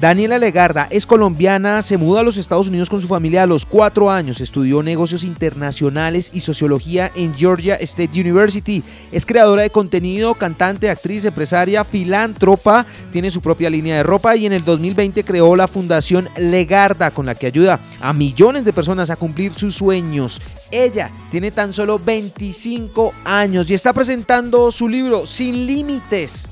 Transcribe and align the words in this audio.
Daniela 0.00 0.38
Legarda 0.38 0.88
es 0.90 1.04
colombiana, 1.04 1.82
se 1.82 1.98
muda 1.98 2.20
a 2.20 2.22
los 2.22 2.38
Estados 2.38 2.68
Unidos 2.68 2.88
con 2.88 3.02
su 3.02 3.06
familia 3.06 3.42
a 3.42 3.46
los 3.46 3.66
cuatro 3.66 4.10
años, 4.10 4.40
estudió 4.40 4.82
negocios 4.82 5.24
internacionales 5.24 6.30
y 6.32 6.40
sociología 6.40 7.12
en 7.14 7.34
Georgia 7.34 7.74
State 7.74 8.18
University, 8.18 8.82
es 9.12 9.26
creadora 9.26 9.60
de 9.60 9.68
contenido, 9.68 10.34
cantante, 10.34 10.88
actriz, 10.88 11.26
empresaria, 11.26 11.84
filántropa, 11.84 12.86
tiene 13.12 13.30
su 13.30 13.42
propia 13.42 13.68
línea 13.68 13.96
de 13.96 14.02
ropa 14.02 14.36
y 14.36 14.46
en 14.46 14.54
el 14.54 14.64
2020 14.64 15.22
creó 15.22 15.54
la 15.54 15.68
Fundación 15.68 16.30
Legarda 16.38 17.10
con 17.10 17.26
la 17.26 17.34
que 17.34 17.48
ayuda 17.48 17.78
a 18.00 18.14
millones 18.14 18.64
de 18.64 18.72
personas 18.72 19.10
a 19.10 19.16
cumplir 19.16 19.52
sus 19.52 19.76
sueños. 19.76 20.40
Ella 20.70 21.10
tiene 21.30 21.50
tan 21.50 21.74
solo 21.74 21.98
25 21.98 23.12
años 23.26 23.70
y 23.70 23.74
está 23.74 23.92
presentando 23.92 24.70
su 24.70 24.88
libro 24.88 25.26
Sin 25.26 25.66
Límites. 25.66 26.48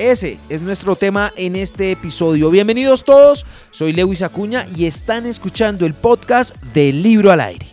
Ese 0.00 0.38
es 0.48 0.62
nuestro 0.62 0.96
tema 0.96 1.30
en 1.36 1.56
este 1.56 1.90
episodio. 1.90 2.48
Bienvenidos 2.48 3.04
todos, 3.04 3.44
soy 3.70 3.92
Lewis 3.92 4.22
Acuña 4.22 4.64
y 4.74 4.86
están 4.86 5.26
escuchando 5.26 5.84
el 5.84 5.92
podcast 5.92 6.56
del 6.72 7.02
Libro 7.02 7.30
al 7.30 7.42
Aire. 7.42 7.66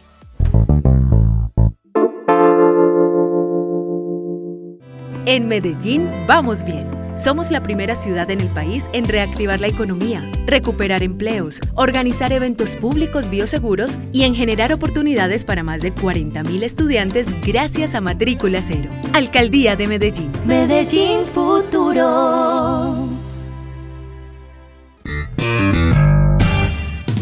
En 5.26 5.48
Medellín 5.48 6.12
vamos 6.28 6.66
bien. 6.66 6.97
Somos 7.18 7.50
la 7.50 7.64
primera 7.64 7.96
ciudad 7.96 8.30
en 8.30 8.42
el 8.42 8.50
país 8.50 8.90
en 8.94 9.08
reactivar 9.08 9.60
la 9.60 9.68
economía, 9.68 10.22
recuperar 10.46 11.02
empleos, 11.02 11.60
organizar 11.74 12.32
eventos 12.32 12.76
públicos 12.76 13.28
bioseguros 13.30 13.98
y 14.14 14.24
en 14.24 14.36
generar 14.36 14.72
oportunidades 14.72 15.44
para 15.44 15.64
más 15.64 15.82
de 15.82 15.92
40.000 15.94 16.62
estudiantes 16.62 17.28
gracias 17.42 17.96
a 17.96 18.02
Matrícula 18.02 18.62
Cero. 18.62 18.92
Alcaldía 19.14 19.76
de 19.76 19.88
Medellín. 19.88 20.32
Medellín 20.46 21.26
Futuro. 21.26 23.10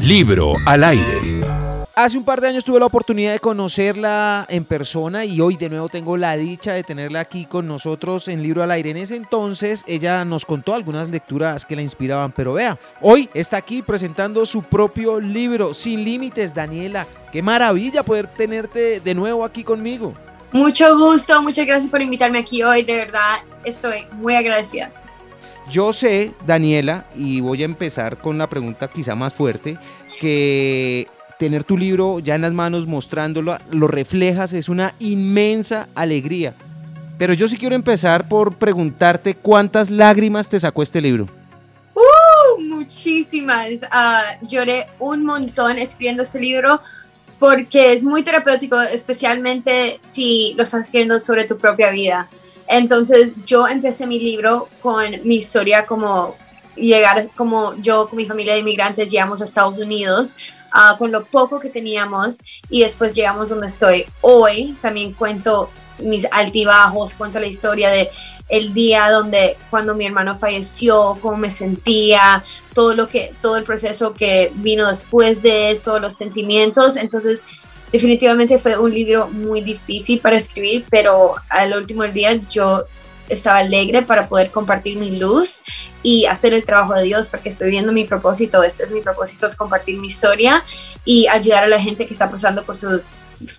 Libro 0.02 0.55
al 0.66 0.84
aire. 0.84 1.34
Hace 1.98 2.18
un 2.18 2.26
par 2.26 2.42
de 2.42 2.50
años 2.50 2.66
tuve 2.66 2.78
la 2.78 2.88
oportunidad 2.88 3.32
de 3.32 3.40
conocerla 3.40 4.46
en 4.50 4.66
persona 4.66 5.24
y 5.24 5.40
hoy 5.40 5.56
de 5.56 5.70
nuevo 5.70 5.88
tengo 5.88 6.18
la 6.18 6.36
dicha 6.36 6.74
de 6.74 6.84
tenerla 6.84 7.22
aquí 7.22 7.46
con 7.46 7.70
nosotros 7.70 8.28
en 8.28 8.44
Libro 8.44 8.62
al 8.62 8.72
Aire. 8.72 8.90
En 8.90 8.98
ese 8.98 9.16
entonces 9.16 9.82
ella 9.88 10.26
nos 10.26 10.46
contó 10.46 10.76
algunas 10.76 11.08
lecturas 11.08 11.66
que 11.66 11.73
la 11.78 11.84
inspiraban, 11.84 12.34
pero 12.34 12.52
vea, 12.52 12.78
hoy 13.00 13.30
está 13.34 13.56
aquí 13.56 13.82
presentando 13.82 14.46
su 14.46 14.62
propio 14.62 15.22
libro, 15.22 15.73
Sin 15.73 16.04
Límites, 16.04 16.54
Daniela. 16.54 17.08
Qué 17.32 17.42
maravilla 17.42 18.04
poder 18.04 18.28
tenerte 18.28 19.00
de 19.00 19.16
nuevo 19.16 19.46
aquí 19.46 19.64
conmigo. 19.64 20.14
Mucho 20.52 20.98
gusto, 20.98 21.42
muchas 21.42 21.66
gracias 21.66 21.90
por 21.90 22.02
invitarme 22.02 22.40
aquí 22.40 22.62
hoy, 22.62 22.84
de 22.84 22.98
verdad 22.98 23.38
estoy 23.64 24.06
muy 24.12 24.36
agradecida. 24.36 24.92
Yo 25.72 25.94
sé, 25.94 26.34
Daniela, 26.46 27.06
y 27.16 27.40
voy 27.40 27.62
a 27.62 27.66
empezar 27.66 28.18
con 28.18 28.38
la 28.38 28.50
pregunta 28.50 28.90
quizá 28.90 29.16
más 29.16 29.34
fuerte, 29.34 29.78
que 30.20 31.08
tener 31.38 31.64
tu 31.64 31.78
libro 31.78 32.19
ya 32.19 32.36
en 32.36 32.41
las 32.41 32.53
manos, 32.53 32.88
mostrándolo, 32.88 33.58
lo 33.72 33.88
reflejas, 33.88 34.53
es 34.53 34.69
una 34.69 34.95
inmensa 35.00 35.88
alegría. 35.95 36.55
Pero 37.17 37.33
yo 37.33 37.47
sí 37.47 37.58
quiero 37.58 37.75
empezar 37.75 38.27
por 38.27 38.55
preguntarte 38.55 39.36
cuántas 39.36 39.89
lágrimas 39.89 40.50
te 40.50 40.59
sacó 40.59 40.83
este 40.83 41.02
libro. 41.02 41.27
¡Uh! 41.94 42.61
Muchísimas. 42.61 43.69
Ah, 43.89 44.38
lloré 44.42 44.88
un 45.00 45.23
montón 45.25 45.77
escribiendo 45.77 46.23
este 46.23 46.39
libro 46.39 46.81
porque 47.39 47.94
es 47.94 48.03
muy 48.03 48.23
terapéutico, 48.23 48.81
especialmente 48.81 49.99
si 50.11 50.53
lo 50.58 50.64
estás 50.64 50.86
escribiendo 50.86 51.20
sobre 51.20 51.45
tu 51.45 51.58
propia 51.58 51.89
vida. 51.92 52.30
Entonces 52.67 53.36
yo 53.45 53.67
empecé 53.67 54.08
mi 54.08 54.20
libro 54.20 54.67
con 54.81 55.05
mi 55.23 55.36
historia 55.38 55.86
como 55.86 56.36
llegar 56.76 57.30
como 57.36 57.76
yo 57.76 58.08
con 58.08 58.18
mi 58.18 58.26
familia 58.26 58.54
de 58.54 58.59
inmigrantes 58.59 59.12
llegamos 59.12 59.42
a 59.42 59.45
Estados 59.45 59.78
Unidos 59.78 60.36
uh, 60.73 60.98
con 60.98 61.12
lo 61.12 61.26
poco 61.26 61.59
que 61.59 61.70
teníamos 61.70 62.38
y 62.70 62.82
después 62.82 63.14
llegamos 63.16 63.50
donde 63.50 63.67
estoy 63.67 64.06
hoy. 64.22 64.76
También 64.82 65.14
cuento 65.14 65.70
mis 65.99 66.27
altibajos, 66.32 67.14
cuento 67.14 67.39
la 67.39 67.48
historia 67.48 67.89
de 67.89 68.10
el 68.48 68.73
día 68.73 69.10
donde 69.10 69.58
cuando 69.70 69.95
mi 69.95 70.05
hermano 70.05 70.38
falleció, 70.38 71.17
cómo 71.22 71.38
me 71.38 71.52
sentía, 71.52 72.44
todo 72.73 72.94
lo 72.94 73.08
que 73.08 73.33
todo 73.42 73.58
el 73.58 73.64
proceso 73.64 74.14
que 74.14 74.52
vino 74.55 74.88
después 74.88 75.42
de 75.42 75.72
eso, 75.72 75.99
los 75.99 76.16
sentimientos. 76.16 76.95
Entonces, 76.95 77.44
definitivamente 77.92 78.60
fue 78.60 78.78
un 78.78 78.94
libro 78.94 79.28
muy 79.30 79.61
difícil 79.61 80.20
para 80.20 80.36
escribir, 80.36 80.86
pero 80.89 81.36
al 81.49 81.73
último 81.73 82.04
del 82.04 82.14
día 82.14 82.39
yo 82.49 82.86
estaba 83.30 83.59
alegre 83.59 84.02
para 84.02 84.27
poder 84.27 84.52
compartir 84.52 84.97
mi 84.97 85.17
luz 85.17 85.61
y 86.03 86.25
hacer 86.25 86.53
el 86.53 86.63
trabajo 86.63 86.93
de 86.93 87.03
Dios 87.03 87.27
porque 87.30 87.49
estoy 87.49 87.71
viendo 87.71 87.91
mi 87.91 88.05
propósito, 88.05 88.63
este 88.63 88.83
es 88.83 88.91
mi 88.91 89.02
propósito, 89.02 89.47
es 89.47 89.55
compartir 89.55 89.97
mi 89.97 90.08
historia 90.08 90.63
y 91.03 91.27
ayudar 91.27 91.63
a 91.63 91.67
la 91.67 91.81
gente 91.81 92.05
que 92.05 92.13
está 92.13 92.30
pasando 92.30 92.63
por 92.63 92.77
sus, 92.77 93.09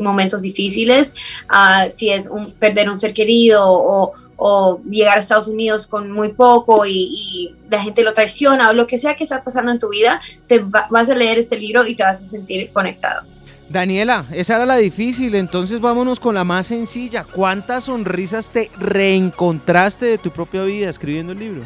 momentos 0.00 0.40
difíciles, 0.40 1.12
uh, 1.50 1.90
si 1.90 2.10
es 2.10 2.28
un, 2.28 2.52
perder 2.52 2.88
un 2.88 2.98
ser 2.98 3.12
querido 3.12 3.62
o, 3.68 4.10
o, 4.36 4.80
llegar 4.90 5.18
a 5.18 5.20
Estados 5.20 5.48
Unidos 5.48 5.86
con 5.86 6.10
muy 6.10 6.32
poco 6.32 6.86
y, 6.86 6.92
y, 6.92 7.54
la 7.68 7.82
gente 7.82 8.02
lo 8.02 8.14
traiciona 8.14 8.70
o 8.70 8.72
lo 8.72 8.86
que 8.86 8.98
sea 8.98 9.16
que 9.16 9.24
está 9.24 9.44
pasando 9.44 9.70
en 9.70 9.78
tu 9.78 9.90
vida, 9.90 10.20
te 10.46 10.60
vas 10.60 11.10
a 11.10 11.14
leer 11.14 11.38
este 11.38 11.58
libro 11.58 11.86
y 11.86 11.94
te 11.94 12.04
vas 12.04 12.22
a 12.22 12.26
sentir 12.26 12.72
conectado. 12.72 13.35
Daniela, 13.68 14.26
esa 14.32 14.56
era 14.56 14.66
la 14.66 14.76
difícil, 14.76 15.34
entonces 15.34 15.80
vámonos 15.80 16.20
con 16.20 16.34
la 16.34 16.44
más 16.44 16.68
sencilla. 16.68 17.24
¿Cuántas 17.24 17.84
sonrisas 17.84 18.50
te 18.50 18.70
reencontraste 18.78 20.06
de 20.06 20.18
tu 20.18 20.30
propia 20.30 20.62
vida 20.62 20.88
escribiendo 20.88 21.32
el 21.32 21.40
libro? 21.40 21.62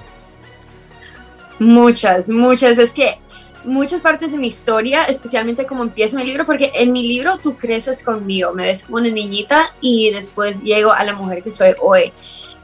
Muchas, 1.59 2.29
muchas. 2.31 2.79
Es 2.79 2.93
que 2.93 3.19
muchas 3.65 4.01
partes 4.01 4.33
de 4.33 4.39
mi 4.39 4.47
historia, 4.47 5.05
especialmente 5.05 5.67
como 5.67 5.83
empieza 5.83 6.17
mi 6.17 6.25
libro, 6.25 6.47
porque 6.47 6.73
en 6.75 6.91
mi 6.93 7.07
libro 7.07 7.37
tú 7.37 7.57
creces 7.57 8.03
conmigo, 8.03 8.53
me 8.55 8.65
ves 8.65 8.85
como 8.85 8.97
una 8.97 9.11
niñita 9.11 9.75
y 9.83 10.11
después 10.11 10.63
llego 10.63 10.93
a 10.93 11.05
la 11.05 11.13
mujer 11.13 11.43
que 11.43 11.53
soy 11.53 11.75
hoy. 11.83 12.13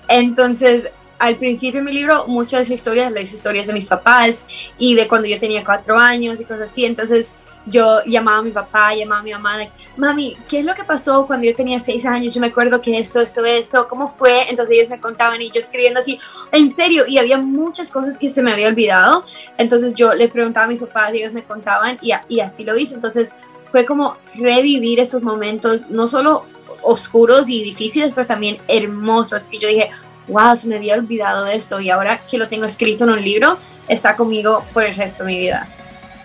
Entonces, 0.08 0.92
al 1.18 1.36
principio 1.36 1.80
de 1.80 1.84
mi 1.84 1.92
libro, 1.92 2.26
muchas 2.26 2.70
historias, 2.70 3.12
las 3.12 3.32
historias 3.32 3.66
de 3.66 3.74
mis 3.74 3.86
papás 3.86 4.44
y 4.78 4.94
de 4.94 5.08
cuando 5.08 5.28
yo 5.28 5.38
tenía 5.38 5.64
cuatro 5.64 5.98
años 5.98 6.40
y 6.40 6.44
cosas 6.44 6.70
así. 6.70 6.86
Entonces, 6.86 7.28
yo 7.66 8.02
llamaba 8.04 8.38
a 8.38 8.42
mi 8.42 8.52
papá, 8.52 8.94
llamaba 8.94 9.20
a 9.20 9.24
mi 9.24 9.32
mamá, 9.32 9.56
like, 9.56 9.72
mami, 9.96 10.36
¿qué 10.48 10.60
es 10.60 10.64
lo 10.64 10.74
que 10.74 10.84
pasó 10.84 11.26
cuando 11.26 11.46
yo 11.46 11.54
tenía 11.54 11.80
seis 11.80 12.06
años? 12.06 12.32
Yo 12.32 12.40
me 12.40 12.46
acuerdo 12.46 12.80
que 12.80 12.98
esto, 12.98 13.20
esto, 13.20 13.44
esto, 13.44 13.88
¿cómo 13.88 14.08
fue? 14.08 14.48
Entonces 14.48 14.76
ellos 14.76 14.88
me 14.88 15.00
contaban 15.00 15.42
y 15.42 15.50
yo 15.50 15.58
escribiendo 15.58 16.00
así, 16.00 16.20
en 16.52 16.74
serio, 16.74 17.04
y 17.06 17.18
había 17.18 17.38
muchas 17.38 17.90
cosas 17.90 18.18
que 18.18 18.30
se 18.30 18.42
me 18.42 18.52
había 18.52 18.68
olvidado. 18.68 19.24
Entonces 19.58 19.94
yo 19.94 20.14
les 20.14 20.30
preguntaba 20.30 20.66
a 20.66 20.68
mis 20.68 20.80
papás 20.80 21.12
ellos 21.12 21.32
me 21.32 21.44
contaban 21.44 21.98
y, 22.00 22.12
y 22.28 22.40
así 22.40 22.64
lo 22.64 22.76
hice. 22.78 22.94
Entonces 22.94 23.32
fue 23.70 23.84
como 23.84 24.16
revivir 24.34 25.00
esos 25.00 25.22
momentos, 25.22 25.90
no 25.90 26.06
solo 26.06 26.44
oscuros 26.82 27.48
y 27.48 27.62
difíciles, 27.64 28.12
pero 28.14 28.26
también 28.26 28.58
hermosos, 28.68 29.48
que 29.48 29.58
yo 29.58 29.68
dije, 29.68 29.90
wow, 30.28 30.56
se 30.56 30.68
me 30.68 30.76
había 30.76 30.94
olvidado 30.94 31.46
esto 31.46 31.80
y 31.80 31.90
ahora 31.90 32.20
que 32.26 32.38
lo 32.38 32.48
tengo 32.48 32.64
escrito 32.64 33.04
en 33.04 33.10
un 33.10 33.22
libro, 33.22 33.58
está 33.88 34.16
conmigo 34.16 34.64
por 34.72 34.84
el 34.84 34.94
resto 34.94 35.24
de 35.24 35.32
mi 35.32 35.38
vida. 35.38 35.68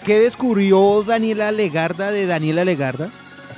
¿Qué 0.05 0.19
descubrió 0.19 1.03
Daniela 1.03 1.51
Legarda 1.51 2.11
de 2.11 2.25
Daniela 2.25 2.65
Legarda? 2.65 3.09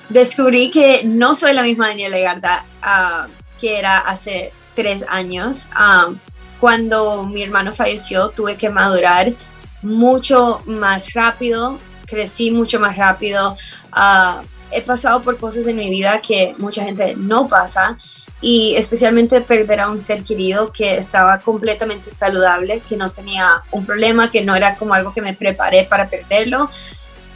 Descubrí 0.09 0.69
que 0.71 1.03
no 1.05 1.35
soy 1.35 1.53
la 1.53 1.63
misma 1.63 1.87
Daniela 1.87 2.17
Legarda 2.17 2.65
uh, 2.81 3.31
que 3.59 3.79
era 3.79 3.99
hace 3.99 4.51
tres 4.75 5.05
años. 5.07 5.69
Uh, 5.71 6.15
cuando 6.59 7.25
mi 7.25 7.43
hermano 7.43 7.73
falleció, 7.73 8.29
tuve 8.29 8.57
que 8.57 8.69
madurar 8.69 9.33
mucho 9.81 10.61
más 10.65 11.13
rápido, 11.13 11.79
crecí 12.05 12.51
mucho 12.51 12.79
más 12.79 12.97
rápido. 12.97 13.55
Uh, 13.95 14.45
he 14.71 14.81
pasado 14.81 15.21
por 15.21 15.37
cosas 15.37 15.65
en 15.67 15.77
mi 15.77 15.89
vida 15.89 16.19
que 16.21 16.55
mucha 16.57 16.83
gente 16.83 17.15
no 17.15 17.47
pasa 17.47 17.97
y 18.43 18.75
especialmente 18.75 19.39
perder 19.39 19.79
a 19.79 19.89
un 19.89 20.03
ser 20.03 20.21
querido 20.21 20.73
que 20.73 20.97
estaba 20.97 21.39
completamente 21.39 22.13
saludable, 22.13 22.81
que 22.81 22.97
no 22.97 23.09
tenía 23.09 23.63
un 23.71 23.85
problema, 23.85 24.29
que 24.29 24.43
no 24.43 24.53
era 24.53 24.75
como 24.75 24.93
algo 24.93 25.13
que 25.13 25.21
me 25.21 25.33
preparé 25.33 25.85
para 25.85 26.09
perderlo, 26.09 26.69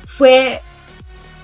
fue 0.05 0.61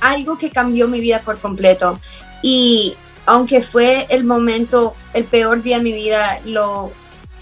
algo 0.02 0.38
que 0.38 0.50
cambió 0.50 0.90
mi 0.90 1.00
vida 1.00 1.22
por 1.22 1.40
completo. 1.40 1.98
Y 2.42 2.98
aunque 3.26 3.62
fue 3.62 4.06
el 4.10 4.26
momento, 4.26 4.96
el 5.14 5.24
peor 5.24 5.64
día 5.64 5.78
de 5.78 5.84
mi 5.84 5.94
vida, 5.94 6.42
lo 6.44 6.92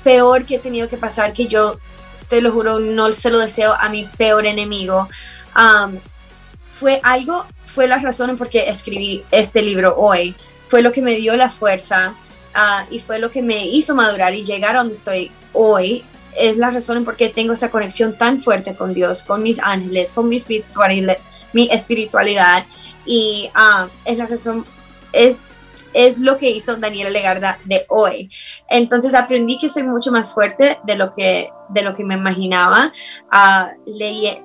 peor 0.03 0.45
que 0.45 0.55
he 0.55 0.59
tenido 0.59 0.87
que 0.87 0.97
pasar, 0.97 1.33
que 1.33 1.47
yo 1.47 1.79
te 2.27 2.39
lo 2.39 2.51
juro, 2.51 2.77
no 2.79 3.11
se 3.13 3.31
lo 3.31 3.39
deseo 3.39 3.73
a 3.73 3.89
mi 3.89 4.05
peor 4.05 4.45
enemigo, 4.45 5.09
um, 5.55 5.97
fue 6.79 6.99
algo, 7.01 7.47
fue 7.65 7.87
la 7.87 7.97
razón 7.97 8.37
por 8.37 8.47
qué 8.47 8.69
escribí 8.69 9.23
este 9.31 9.63
libro 9.63 9.95
hoy 9.97 10.35
fue 10.71 10.81
lo 10.81 10.93
que 10.93 11.01
me 11.01 11.17
dio 11.17 11.35
la 11.35 11.49
fuerza 11.49 12.15
uh, 12.55 12.85
y 12.89 12.99
fue 12.99 13.19
lo 13.19 13.29
que 13.29 13.41
me 13.41 13.67
hizo 13.67 13.93
madurar 13.93 14.33
y 14.33 14.45
llegar 14.45 14.77
a 14.77 14.79
donde 14.79 14.93
estoy 14.93 15.29
hoy. 15.51 16.05
Es 16.37 16.55
la 16.55 16.71
razón 16.71 17.03
por 17.03 17.17
qué 17.17 17.27
tengo 17.27 17.51
esa 17.51 17.69
conexión 17.69 18.17
tan 18.17 18.41
fuerte 18.41 18.73
con 18.73 18.93
Dios, 18.93 19.21
con 19.23 19.43
mis 19.43 19.59
ángeles, 19.59 20.13
con 20.13 20.29
mi 20.29 20.37
espiritualidad, 20.37 21.13
mi 21.51 21.69
y 23.05 23.49
uh, 23.53 23.89
es 24.05 24.17
la 24.17 24.27
razón, 24.27 24.65
es 25.11 25.47
es 25.93 26.17
lo 26.17 26.37
que 26.37 26.49
hizo 26.49 26.75
Daniela 26.75 27.09
Legarda 27.09 27.57
de 27.65 27.85
hoy. 27.89 28.29
Entonces 28.69 29.13
aprendí 29.13 29.57
que 29.59 29.69
soy 29.69 29.83
mucho 29.83 30.11
más 30.11 30.33
fuerte 30.33 30.79
de 30.83 30.95
lo 30.95 31.11
que, 31.11 31.49
de 31.69 31.81
lo 31.81 31.95
que 31.95 32.03
me 32.03 32.15
imaginaba, 32.15 32.91
uh, 33.31 33.91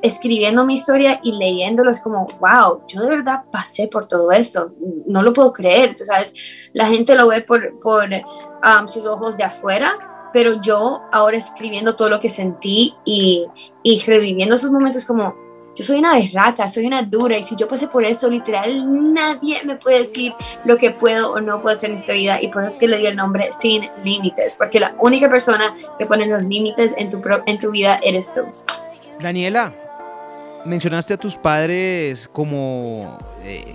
escribiendo 0.02 0.64
mi 0.64 0.74
historia 0.74 1.20
y 1.22 1.32
leyéndolo 1.32 1.90
es 1.90 2.00
como, 2.00 2.26
wow, 2.40 2.82
yo 2.88 3.02
de 3.02 3.08
verdad 3.08 3.44
pasé 3.50 3.88
por 3.88 4.06
todo 4.06 4.30
eso, 4.32 4.72
no 5.06 5.22
lo 5.22 5.32
puedo 5.32 5.52
creer, 5.52 5.94
tú 5.94 6.04
sabes, 6.04 6.32
la 6.72 6.86
gente 6.86 7.14
lo 7.14 7.28
ve 7.28 7.42
por, 7.42 7.78
por 7.80 8.08
um, 8.08 8.88
sus 8.88 9.06
ojos 9.06 9.36
de 9.36 9.44
afuera, 9.44 10.30
pero 10.32 10.60
yo 10.60 11.02
ahora 11.12 11.36
escribiendo 11.36 11.96
todo 11.96 12.10
lo 12.10 12.20
que 12.20 12.28
sentí 12.28 12.94
y, 13.04 13.46
y 13.82 14.00
reviviendo 14.02 14.56
esos 14.56 14.70
momentos 14.70 15.04
como, 15.04 15.45
yo 15.76 15.84
soy 15.84 15.98
una 15.98 16.14
berraca, 16.14 16.70
soy 16.70 16.86
una 16.86 17.02
dura 17.02 17.36
y 17.36 17.44
si 17.44 17.54
yo 17.54 17.68
pasé 17.68 17.86
por 17.86 18.02
eso, 18.02 18.30
literal, 18.30 19.12
nadie 19.12 19.62
me 19.64 19.76
puede 19.76 20.00
decir 20.00 20.32
lo 20.64 20.78
que 20.78 20.90
puedo 20.90 21.32
o 21.32 21.40
no 21.40 21.60
puedo 21.60 21.76
hacer 21.76 21.90
en 21.90 21.96
esta 21.96 22.14
vida 22.14 22.40
y 22.40 22.48
por 22.48 22.64
eso 22.64 22.74
es 22.74 22.80
que 22.80 22.88
le 22.88 22.96
di 22.96 23.06
el 23.06 23.16
nombre 23.16 23.50
Sin 23.52 23.86
Límites, 24.02 24.56
porque 24.56 24.80
la 24.80 24.94
única 25.00 25.28
persona 25.28 25.76
que 25.98 26.06
pone 26.06 26.24
los 26.26 26.42
límites 26.42 26.94
en 26.96 27.10
tu, 27.10 27.20
en 27.44 27.60
tu 27.60 27.70
vida 27.70 28.00
eres 28.02 28.32
tú. 28.32 28.40
Daniela, 29.20 29.72
mencionaste 30.64 31.12
a 31.12 31.16
tus 31.18 31.36
padres 31.36 32.28
como 32.32 33.18
eh, 33.44 33.74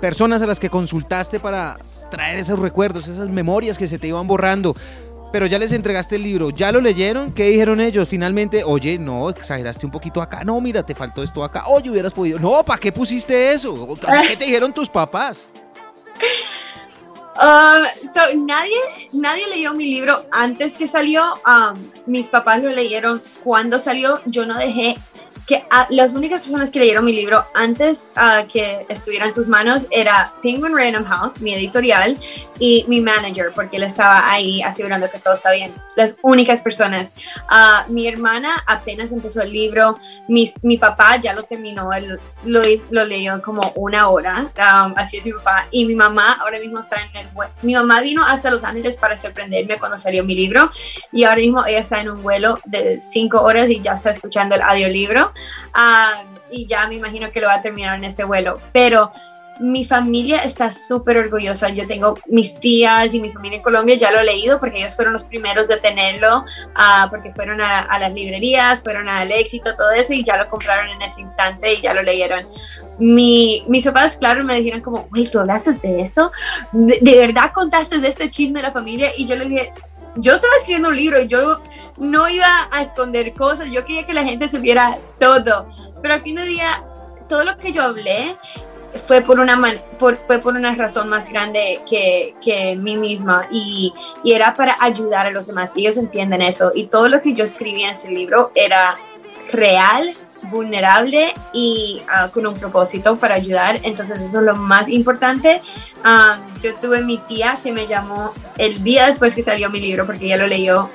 personas 0.00 0.40
a 0.40 0.46
las 0.46 0.58
que 0.58 0.70
consultaste 0.70 1.38
para 1.38 1.76
traer 2.10 2.38
esos 2.38 2.58
recuerdos, 2.58 3.08
esas 3.08 3.28
memorias 3.28 3.76
que 3.76 3.86
se 3.88 3.98
te 3.98 4.06
iban 4.06 4.26
borrando 4.26 4.74
pero 5.32 5.46
ya 5.46 5.58
les 5.58 5.72
entregaste 5.72 6.16
el 6.16 6.22
libro, 6.22 6.50
¿ya 6.50 6.70
lo 6.70 6.80
leyeron? 6.80 7.32
¿Qué 7.32 7.48
dijeron 7.48 7.80
ellos? 7.80 8.08
Finalmente, 8.08 8.62
oye, 8.64 8.98
no, 8.98 9.30
exageraste 9.30 9.86
un 9.86 9.92
poquito 9.92 10.20
acá, 10.22 10.44
no, 10.44 10.60
mira, 10.60 10.84
te 10.84 10.94
faltó 10.94 11.22
esto 11.22 11.42
acá, 11.42 11.64
oye, 11.66 11.90
hubieras 11.90 12.12
podido, 12.12 12.38
no, 12.38 12.62
¿para 12.62 12.78
qué 12.78 12.92
pusiste 12.92 13.52
eso? 13.52 13.88
¿Qué 14.28 14.36
te 14.36 14.44
dijeron 14.44 14.72
tus 14.72 14.88
papás? 14.88 15.42
Um, 17.34 18.46
nadie, 18.46 18.76
nadie 19.12 19.48
leyó 19.48 19.72
mi 19.72 19.86
libro 19.86 20.26
antes 20.30 20.76
que 20.76 20.86
salió. 20.86 21.32
Um, 21.46 21.90
mis 22.04 22.28
papás 22.28 22.62
lo 22.62 22.68
leyeron 22.70 23.22
cuando 23.42 23.78
salió. 23.78 24.20
Yo 24.26 24.44
no 24.44 24.58
dejé 24.58 24.98
que 25.46 25.64
las 25.90 26.14
únicas 26.14 26.40
personas 26.40 26.70
que 26.70 26.78
leyeron 26.78 27.04
mi 27.04 27.12
libro 27.12 27.44
antes 27.54 28.08
uh, 28.16 28.46
que 28.46 28.86
estuviera 28.88 29.26
en 29.26 29.34
sus 29.34 29.46
manos 29.46 29.86
era 29.90 30.32
Penguin 30.42 30.76
Random 30.76 31.04
House, 31.04 31.40
mi 31.40 31.52
editorial, 31.52 32.18
y 32.58 32.84
mi 32.86 33.00
manager, 33.00 33.50
porque 33.54 33.76
él 33.76 33.82
estaba 33.82 34.30
ahí 34.30 34.62
asegurando 34.62 35.10
que 35.10 35.18
todo 35.18 35.34
está 35.34 35.50
bien. 35.50 35.74
Las 35.96 36.16
únicas 36.22 36.60
personas. 36.60 37.10
Uh, 37.50 37.90
mi 37.90 38.06
hermana 38.06 38.62
apenas 38.66 39.10
empezó 39.10 39.42
el 39.42 39.52
libro, 39.52 39.98
mi, 40.28 40.52
mi 40.62 40.78
papá 40.78 41.16
ya 41.16 41.34
lo 41.34 41.42
terminó, 41.42 41.92
él 41.92 42.20
lo, 42.44 42.62
lo 42.90 43.04
leyó 43.04 43.42
como 43.42 43.72
una 43.74 44.08
hora, 44.08 44.52
um, 44.56 44.94
así 44.96 45.16
es 45.16 45.24
mi 45.24 45.32
papá, 45.32 45.66
y 45.70 45.84
mi 45.86 45.96
mamá 45.96 46.38
ahora 46.40 46.58
mismo 46.60 46.80
está 46.80 46.96
en 47.02 47.16
el... 47.16 47.26
Mi 47.62 47.74
mamá 47.74 48.00
vino 48.00 48.24
hasta 48.24 48.50
Los 48.50 48.62
Ángeles 48.64 48.96
para 48.96 49.16
sorprenderme 49.16 49.78
cuando 49.78 49.98
salió 49.98 50.24
mi 50.24 50.34
libro, 50.34 50.70
y 51.10 51.24
ahora 51.24 51.38
mismo 51.38 51.66
ella 51.66 51.80
está 51.80 52.00
en 52.00 52.10
un 52.10 52.22
vuelo 52.22 52.60
de 52.64 53.00
cinco 53.00 53.42
horas 53.42 53.70
y 53.70 53.80
ya 53.80 53.94
está 53.94 54.10
escuchando 54.10 54.54
el 54.54 54.62
audiolibro. 54.62 55.31
Ah, 55.74 56.24
y 56.50 56.66
ya 56.66 56.86
me 56.86 56.96
imagino 56.96 57.30
que 57.30 57.40
lo 57.40 57.46
va 57.46 57.54
a 57.54 57.62
terminar 57.62 57.96
en 57.96 58.04
ese 58.04 58.24
vuelo. 58.24 58.60
Pero 58.72 59.12
mi 59.60 59.84
familia 59.84 60.38
está 60.38 60.72
súper 60.72 61.16
orgullosa. 61.18 61.68
Yo 61.70 61.86
tengo 61.86 62.18
mis 62.26 62.58
tías 62.58 63.14
y 63.14 63.20
mi 63.20 63.30
familia 63.30 63.58
en 63.58 63.62
Colombia, 63.62 63.96
ya 63.96 64.10
lo 64.10 64.20
he 64.20 64.24
leído 64.24 64.58
porque 64.58 64.78
ellos 64.78 64.96
fueron 64.96 65.12
los 65.12 65.24
primeros 65.24 65.68
de 65.68 65.76
tenerlo, 65.76 66.40
uh, 66.40 67.10
porque 67.10 67.32
fueron 67.32 67.60
a, 67.60 67.98
las 67.98 68.12
librerías, 68.12 68.82
fueron 68.82 69.08
al 69.08 69.30
éxito, 69.30 69.74
todo 69.76 69.90
eso, 69.92 70.12
y 70.12 70.24
ya 70.24 70.36
lo 70.36 70.48
compraron 70.48 70.88
en 70.88 71.02
ese 71.02 71.20
instante 71.20 71.74
y 71.74 71.80
ya 71.80 71.94
lo 71.94 72.02
leyeron. 72.02 72.46
Mi, 72.98 73.64
mis 73.68 73.84
papás, 73.84 74.16
claro, 74.16 74.44
me 74.44 74.54
dijeron 74.54 74.80
como, 74.80 75.08
güey, 75.10 75.26
¿tú 75.26 75.38
hablaste 75.38 75.72
de 75.72 76.02
eso? 76.02 76.30
¿De, 76.72 76.98
¿De, 77.00 77.16
verdad 77.16 77.52
contaste 77.54 77.98
de 77.98 78.08
este 78.08 78.28
chisme 78.30 78.60
de 78.60 78.68
la 78.68 78.72
familia? 78.72 79.12
Y 79.16 79.26
yo 79.26 79.36
les 79.36 79.48
dije, 79.48 79.72
yo 80.16 80.34
estaba 80.34 80.52
escribiendo 80.56 80.88
un 80.88 80.96
libro 80.96 81.20
y 81.20 81.26
yo 81.26 81.60
no 81.98 82.28
iba 82.28 82.68
a 82.70 82.82
esconder 82.82 83.32
cosas, 83.34 83.70
yo 83.70 83.84
quería 83.84 84.06
que 84.06 84.14
la 84.14 84.24
gente 84.24 84.48
supiera 84.48 84.98
todo, 85.18 85.68
pero 86.00 86.14
al 86.14 86.20
fin 86.20 86.36
de 86.36 86.44
día, 86.44 86.84
todo 87.28 87.44
lo 87.44 87.56
que 87.56 87.72
yo 87.72 87.82
hablé 87.82 88.36
fue 89.06 89.22
por 89.22 89.40
una, 89.40 89.58
por, 89.98 90.18
fue 90.26 90.38
por 90.38 90.54
una 90.54 90.74
razón 90.74 91.08
más 91.08 91.28
grande 91.28 91.80
que, 91.88 92.34
que 92.44 92.76
mí 92.76 92.96
misma 92.96 93.46
y, 93.50 93.94
y, 94.22 94.32
era 94.32 94.54
para 94.54 94.76
ayudar 94.80 95.26
a 95.26 95.30
los 95.30 95.46
demás. 95.46 95.72
Ellos 95.76 95.96
entienden 95.96 96.42
eso 96.42 96.72
y 96.74 96.84
todo 96.84 97.08
lo 97.08 97.22
que 97.22 97.32
yo 97.32 97.44
escribía 97.44 97.88
en 97.88 97.94
ese 97.94 98.10
libro 98.10 98.52
era 98.54 98.96
real 99.50 100.12
vulnerable 100.50 101.34
y 101.52 102.02
ah, 102.08 102.28
con 102.32 102.46
un 102.46 102.54
propósito 102.54 103.16
para 103.16 103.34
ayudar. 103.34 103.80
Entonces 103.82 104.20
eso 104.20 104.38
es 104.38 104.44
lo 104.44 104.56
más 104.56 104.88
importante. 104.88 105.60
Ah, 106.04 106.38
yo 106.60 106.74
tuve 106.76 107.02
mi 107.02 107.18
tía 107.18 107.58
que 107.62 107.72
me 107.72 107.86
llamó 107.86 108.32
el 108.58 108.82
día 108.82 109.06
después 109.06 109.34
que 109.34 109.42
salió 109.42 109.70
mi 109.70 109.80
libro, 109.80 110.06
porque 110.06 110.26
ella 110.26 110.36
lo 110.36 110.46
leyó 110.46 110.90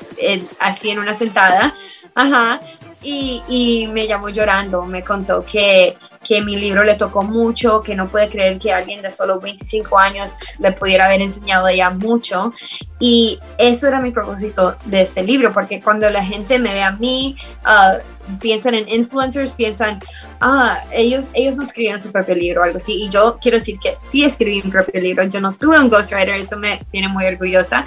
así 0.59 0.89
en 0.89 0.99
una 0.99 1.13
sentada. 1.13 1.75
Ajá. 2.15 2.59
Y, 3.03 3.44
y, 3.47 3.88
me 3.88 4.07
llamó 4.07 4.29
llorando, 4.29 4.83
me 4.83 5.03
contó 5.03 5.45
que, 5.45 5.95
que 6.27 6.41
mi 6.41 6.57
libro 6.57 6.83
le 6.83 6.95
tocó 6.95 7.24
mucho, 7.24 7.81
que 7.81 7.95
no 7.95 8.09
puede 8.09 8.27
creer 8.27 8.59
que 8.59 8.74
alguien 8.74 9.01
de 9.01 9.12
solo 9.12 9.39
25 9.39 9.97
años 9.97 10.38
le 10.59 10.74
pudiera 10.74 11.06
haber 11.06 11.21
enseñado 11.21 11.68
ella 11.68 11.89
mucho. 11.89 12.53
Y 13.00 13.39
eso 13.57 13.88
era 13.88 14.01
mi 14.01 14.12
propósito 14.12 14.75
de 14.85 15.03
ese 15.03 15.24
libro, 15.24 15.53
porque 15.53 15.81
cuando 15.81 16.09
la 16.09 16.24
gente 16.24 16.59
me 16.59 16.74
ve 16.74 16.83
a 16.83 16.91
mí, 16.91 17.38
uh, 17.65 18.38
piensan 18.39 18.74
en 18.74 18.89
influencers, 18.89 19.53
piensan, 19.53 20.00
ah, 20.41 20.79
ellos, 20.91 21.27
ellos 21.33 21.56
no 21.56 21.63
escribieron 21.63 22.01
su 22.01 22.12
propio 22.12 22.35
libro 22.35 22.62
o 22.62 22.63
algo 22.65 22.80
así. 22.80 23.03
Y 23.03 23.09
yo 23.09 23.38
quiero 23.41 23.57
decir 23.57 23.80
que 23.80 23.95
sí 23.97 24.25
escribí 24.25 24.62
mi 24.63 24.71
propio 24.71 25.00
libro. 25.00 25.23
Yo 25.25 25.39
no 25.39 25.53
tuve 25.53 25.80
un 25.80 25.89
ghostwriter, 25.89 26.39
eso 26.39 26.57
me 26.57 26.80
tiene 26.91 27.07
muy 27.07 27.25
orgullosa. 27.25 27.85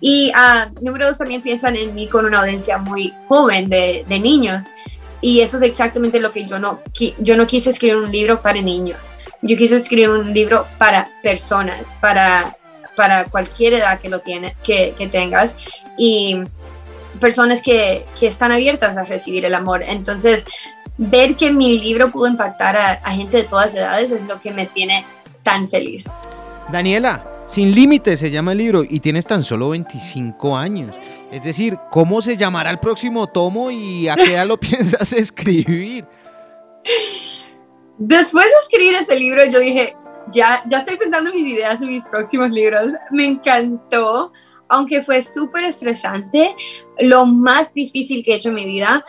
Y 0.00 0.30
uh, 0.30 0.72
número 0.82 1.08
dos, 1.08 1.18
también 1.18 1.42
piensan 1.42 1.76
en 1.76 1.94
mí 1.94 2.08
con 2.08 2.24
una 2.24 2.40
audiencia 2.40 2.78
muy 2.78 3.12
joven 3.28 3.68
de, 3.68 4.04
de 4.08 4.18
niños. 4.18 4.66
Y 5.22 5.40
eso 5.40 5.56
es 5.56 5.62
exactamente 5.62 6.20
lo 6.20 6.32
que 6.32 6.44
yo 6.44 6.58
no, 6.58 6.80
yo 7.18 7.36
no 7.36 7.46
quise 7.46 7.70
escribir 7.70 7.96
un 7.96 8.12
libro 8.12 8.42
para 8.42 8.60
niños. 8.60 9.14
Yo 9.40 9.56
quise 9.56 9.76
escribir 9.76 10.10
un 10.10 10.34
libro 10.34 10.66
para 10.78 11.08
personas, 11.22 11.94
para, 12.00 12.56
para 12.96 13.24
cualquier 13.24 13.74
edad 13.74 14.00
que 14.00 14.10
lo 14.10 14.18
tiene, 14.18 14.54
que, 14.62 14.94
que 14.98 15.06
tengas. 15.06 15.56
Y 15.96 16.42
personas 17.20 17.62
que, 17.62 18.04
que, 18.18 18.26
están 18.26 18.52
abiertas 18.52 18.96
a 18.96 19.04
recibir 19.04 19.44
el 19.44 19.54
amor. 19.54 19.82
Entonces, 19.86 20.44
ver 20.98 21.36
que 21.36 21.52
mi 21.52 21.80
libro 21.80 22.10
pudo 22.10 22.26
impactar 22.26 22.76
a, 22.76 23.10
gente 23.10 23.38
de 23.38 23.44
todas 23.44 23.74
edades 23.74 24.10
es 24.12 24.22
lo 24.26 24.40
que 24.40 24.50
me 24.50 24.66
tiene 24.66 25.04
tan 25.42 25.68
feliz. 25.68 26.06
Daniela, 26.70 27.24
Sin 27.46 27.74
Límites 27.74 28.20
se 28.20 28.30
llama 28.30 28.52
el 28.52 28.58
libro 28.58 28.84
y 28.88 29.00
tienes 29.00 29.26
tan 29.26 29.42
solo 29.42 29.70
25 29.70 30.56
años. 30.56 30.94
Es 31.32 31.42
decir, 31.42 31.78
¿cómo 31.90 32.20
se 32.20 32.36
llamará 32.36 32.70
el 32.70 32.78
próximo 32.78 33.26
tomo 33.26 33.70
y 33.70 34.06
a 34.08 34.16
qué 34.16 34.34
edad 34.34 34.46
lo 34.46 34.56
piensas 34.60 35.12
escribir? 35.12 36.06
Después 37.98 38.44
de 38.44 38.52
escribir 38.62 38.94
ese 38.94 39.18
libro, 39.18 39.42
yo 39.46 39.58
dije, 39.58 39.96
ya, 40.30 40.62
ya 40.66 40.78
estoy 40.78 40.96
pensando 40.96 41.32
mis 41.32 41.46
ideas 41.46 41.80
en 41.80 41.88
mis 41.88 42.04
próximos 42.04 42.50
libros. 42.50 42.92
Me 43.10 43.24
encantó 43.24 44.30
aunque 44.72 45.02
fue 45.02 45.22
súper 45.22 45.64
estresante, 45.64 46.56
lo 46.98 47.26
más 47.26 47.74
difícil 47.74 48.24
que 48.24 48.32
he 48.32 48.36
hecho 48.36 48.48
en 48.48 48.54
mi 48.54 48.64
vida, 48.64 49.04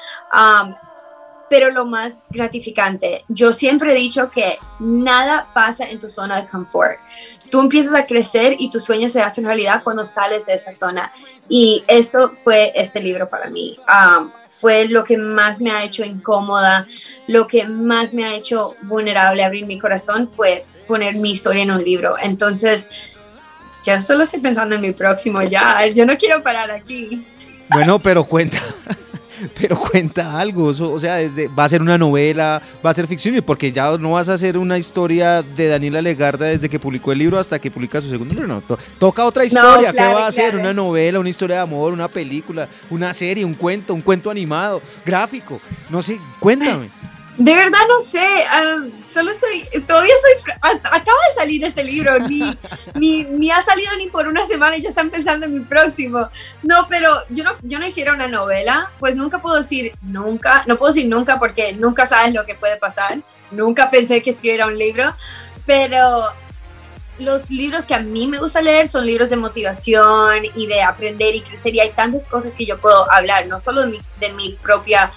pero 1.50 1.72
lo 1.72 1.86
más 1.86 2.14
gratificante. 2.30 3.24
Yo 3.30 3.54
siempre 3.54 3.94
he 3.94 3.96
dicho 3.96 4.30
que 4.30 4.58
nada 4.82 5.48
pasa 5.54 5.90
en 5.90 6.00
tu 6.00 6.10
zona 6.10 6.42
de 6.42 6.48
confort. 6.50 7.00
Tú 7.54 7.62
empiezas 7.62 7.94
a 7.94 8.08
crecer 8.08 8.56
y 8.58 8.72
tus 8.72 8.84
sueños 8.84 9.12
se 9.12 9.22
hacen 9.22 9.46
realidad 9.46 9.84
cuando 9.84 10.08
sales 10.08 10.48
de 10.48 10.56
esa 10.56 10.74
zona. 10.74 11.12
Y 11.48 11.84
eso 11.88 12.34
fue 12.44 12.74
este 12.74 13.00
libro 13.00 13.28
para 13.28 13.48
mí. 13.48 13.78
fue 14.50 14.88
lo 14.88 15.04
que 15.04 15.20
más 15.20 15.62
me 15.62 15.70
ha 15.70 15.84
hecho 15.84 16.04
incómoda, 16.04 16.88
lo 17.28 17.46
que 17.46 17.68
más 17.68 18.12
me 18.12 18.26
ha 18.26 18.34
hecho 18.34 18.74
vulnerable, 18.82 19.44
abrir 19.44 19.68
mi 19.68 19.78
corazón, 19.78 20.28
fue 20.28 20.66
poner 20.88 21.14
mi 21.14 21.34
historia 21.34 21.62
en 21.62 21.70
un 21.70 21.84
libro. 21.84 22.16
Entonces, 22.20 22.88
ya 23.84 24.00
solo 24.00 24.24
estoy 24.24 24.40
pensando 24.40 24.74
en 24.74 24.82
mi 24.82 24.92
próximo, 24.92 25.44
ya, 25.44 25.86
yo 25.86 26.08
no 26.08 26.18
quiero 26.18 26.42
parar 26.42 26.72
aquí. 26.72 27.24
Bueno, 27.70 28.00
pero 28.00 28.24
cuenta, 28.24 28.64
pero 29.60 29.78
cuenta 29.78 30.40
algo, 30.40 30.66
o 30.68 31.00
sea, 31.00 31.18
va 31.58 31.66
a 31.66 31.70
ser 31.70 31.82
una 31.82 31.98
novela, 31.98 32.62
va 32.86 32.90
a 32.90 32.94
ser 32.94 33.08
ficción, 33.08 33.42
porque 33.46 33.72
ya 33.72 33.98
no 33.98 34.12
vas 34.12 34.30
a 34.30 34.34
hacer 34.34 34.58
una 34.58 34.78
historia 34.78 35.42
de 35.42 35.68
Daniela 35.68 36.02
Legarda 36.02 36.46
desde 36.46 36.70
que 36.70 36.80
publicó 36.80 37.12
el 37.12 37.20
libro 37.20 37.40
hasta 37.40 37.60
que 37.60 37.72
publica 37.72 38.02
su 38.02 38.10
segundo 38.10 38.34
libro, 38.34 38.48
no, 38.48 38.64
toca 39.00 39.26
otra 39.26 39.46
historia, 39.46 39.92
¿qué 39.92 40.14
va 40.14 40.28
a 40.28 40.32
ser? 40.32 40.56
Una 40.56 40.74
novela, 40.74 41.20
una 41.20 41.30
historia 41.30 41.58
de 41.58 41.62
amor, 41.64 41.94
una 41.94 42.08
película, 42.08 42.68
una 42.90 43.14
serie, 43.14 43.46
un 43.46 43.54
cuento, 43.54 43.94
un 43.94 44.02
cuento 44.02 44.30
animado, 44.30 44.82
gráfico, 45.06 45.60
no 45.90 46.02
sé, 46.02 46.20
cuéntame. 46.40 46.90
De 47.38 47.56
verdad 47.56 47.80
no 47.88 48.00
sé, 48.00 48.46
um, 48.62 48.92
solo 49.08 49.32
estoy, 49.32 49.64
todavía 49.88 50.14
soy, 50.22 50.54
acaba 50.62 51.18
de 51.30 51.34
salir 51.36 51.64
ese 51.64 51.84
libro, 51.84 52.20
ni, 52.20 52.42
ni, 52.96 53.24
ni, 53.24 53.50
ha 53.50 53.62
salido 53.64 53.96
ni 53.98 54.08
por 54.08 54.28
una 54.28 54.46
semana 54.46 54.78
y 54.78 54.84
ya 54.84 54.90
están 54.90 55.10
pensando 55.10 55.48
en 55.48 55.56
mi 55.56 55.60
próximo. 55.62 56.30
No, 56.62 56.88
pero 56.88 57.10
yo 57.30 57.44
no, 57.44 57.54
yo 57.64 57.80
no 57.80 57.88
hiciera 57.88 58.14
una 58.14 58.28
novela, 58.28 58.92
pues 59.00 59.16
nunca 59.16 59.42
puedo 59.42 59.58
decir 59.58 59.94
nunca, 60.04 60.64
no 60.68 60.78
puedo 60.78 60.94
decir 60.94 61.10
nunca 61.10 61.40
porque 61.40 61.74
nunca 61.74 62.06
sabes 62.06 62.34
lo 62.34 62.46
que 62.46 62.54
puede 62.54 62.78
pasar, 62.78 63.18
nunca 63.50 63.90
pensé 63.90 64.22
que 64.22 64.30
escribiera 64.30 64.68
un 64.68 64.78
libro, 64.78 65.16
pero 65.66 66.26
los 67.20 67.50
libros 67.50 67.86
que 67.86 67.94
a 67.96 68.00
mí 68.00 68.28
me 68.28 68.40
gusta 68.40 68.62
leer 68.62 68.88
son 68.88 69.06
libros 69.06 69.30
de 69.30 69.36
motivación 69.36 70.44
y 70.56 70.68
de 70.68 70.82
aprender 70.82 71.36
y 71.36 71.42
crecer 71.42 71.76
y 71.76 71.80
hay 71.80 71.92
tantas 71.92 72.28
cosas 72.28 72.54
que 72.54 72.66
yo 72.66 72.78
puedo 72.78 73.12
hablar, 73.12 73.48
no 73.48 73.60
solo 73.60 73.84
de 73.86 74.34
mi, 74.34 74.54
propia 74.62 75.12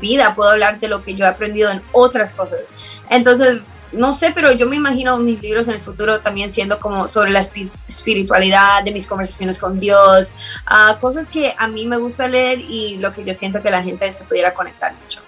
vida, 0.00 0.34
puedo 0.34 0.50
hablar 0.50 0.78
de 0.78 0.88
lo 0.88 1.02
que 1.02 1.14
yo 1.14 1.24
he 1.24 1.28
aprendido 1.28 1.70
en 1.70 1.82
otras 1.92 2.34
cosas. 2.34 2.72
Entonces, 3.08 3.64
no 3.92 4.14
sé, 4.14 4.30
pero 4.32 4.52
yo 4.52 4.68
me 4.68 4.76
imagino 4.76 5.16
mis 5.18 5.40
libros 5.42 5.66
en 5.68 5.74
el 5.74 5.80
futuro 5.80 6.20
también 6.20 6.52
siendo 6.52 6.78
como 6.78 7.08
sobre 7.08 7.30
la 7.30 7.40
espiritualidad, 7.88 8.84
de 8.84 8.92
mis 8.92 9.06
conversaciones 9.06 9.58
con 9.58 9.80
Dios, 9.80 10.32
uh, 10.70 10.98
cosas 11.00 11.28
que 11.28 11.54
a 11.58 11.66
mí 11.66 11.86
me 11.86 11.96
gusta 11.96 12.28
leer 12.28 12.60
y 12.60 12.98
lo 12.98 13.12
que 13.12 13.24
yo 13.24 13.34
siento 13.34 13.60
que 13.62 13.70
la 13.70 13.82
gente 13.82 14.12
se 14.12 14.24
pudiera 14.24 14.54
conectar 14.54 14.92
mucho. 14.92 15.20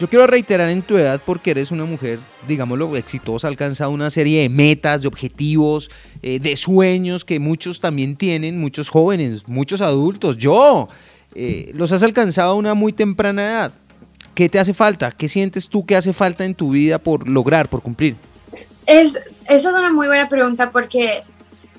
Yo 0.00 0.08
quiero 0.08 0.26
reiterar 0.26 0.70
en 0.70 0.82
tu 0.82 0.96
edad 0.96 1.20
porque 1.24 1.52
eres 1.52 1.70
una 1.70 1.84
mujer, 1.84 2.18
digámoslo, 2.48 2.96
exitosa, 2.96 3.48
alcanzado 3.48 3.90
una 3.90 4.10
serie 4.10 4.42
de 4.42 4.48
metas, 4.48 5.02
de 5.02 5.08
objetivos, 5.08 5.90
eh, 6.22 6.40
de 6.40 6.56
sueños 6.56 7.24
que 7.24 7.38
muchos 7.38 7.80
también 7.80 8.16
tienen, 8.16 8.58
muchos 8.58 8.88
jóvenes, 8.88 9.46
muchos 9.46 9.80
adultos. 9.80 10.36
Yo, 10.36 10.88
eh, 11.34 11.70
los 11.74 11.92
has 11.92 12.02
alcanzado 12.02 12.52
a 12.52 12.54
una 12.54 12.74
muy 12.74 12.92
temprana 12.92 13.42
edad. 13.44 13.72
¿Qué 14.34 14.48
te 14.48 14.58
hace 14.58 14.74
falta? 14.74 15.12
¿Qué 15.12 15.28
sientes 15.28 15.68
tú 15.68 15.86
que 15.86 15.94
hace 15.94 16.12
falta 16.12 16.44
en 16.44 16.54
tu 16.54 16.70
vida 16.70 16.98
por 16.98 17.28
lograr, 17.28 17.68
por 17.68 17.80
cumplir? 17.80 18.16
Es, 18.86 19.14
esa 19.48 19.54
es 19.54 19.64
una 19.66 19.92
muy 19.92 20.08
buena 20.08 20.28
pregunta 20.28 20.70
porque 20.72 21.22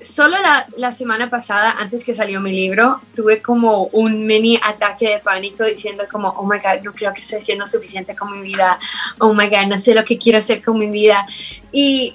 solo 0.06 0.38
la, 0.38 0.66
la, 0.76 0.92
semana 0.92 1.28
pasada, 1.30 1.76
antes 1.78 2.04
que 2.04 2.14
salió 2.14 2.40
mi 2.40 2.52
libro, 2.52 3.00
tuve 3.14 3.42
como 3.42 3.84
un 3.92 4.26
mini 4.26 4.58
ataque 4.62 5.08
de 5.10 5.18
pánico 5.18 5.64
diciendo 5.64 6.04
como, 6.10 6.28
oh 6.28 6.44
my 6.46 6.58
God, 6.58 6.82
no 6.82 6.92
creo 6.92 7.12
que 7.12 7.20
estoy 7.20 7.38
haciendo 7.38 7.66
suficiente 7.66 8.14
con 8.14 8.32
mi 8.32 8.42
vida, 8.42 8.78
oh 9.18 9.34
my 9.34 9.48
God, 9.48 9.66
no 9.68 9.78
sé 9.78 9.94
lo 9.94 10.04
que 10.04 10.18
quiero 10.18 10.38
hacer 10.38 10.62
con 10.62 10.78
mi 10.78 10.90
vida. 10.90 11.26
Y 11.72 12.14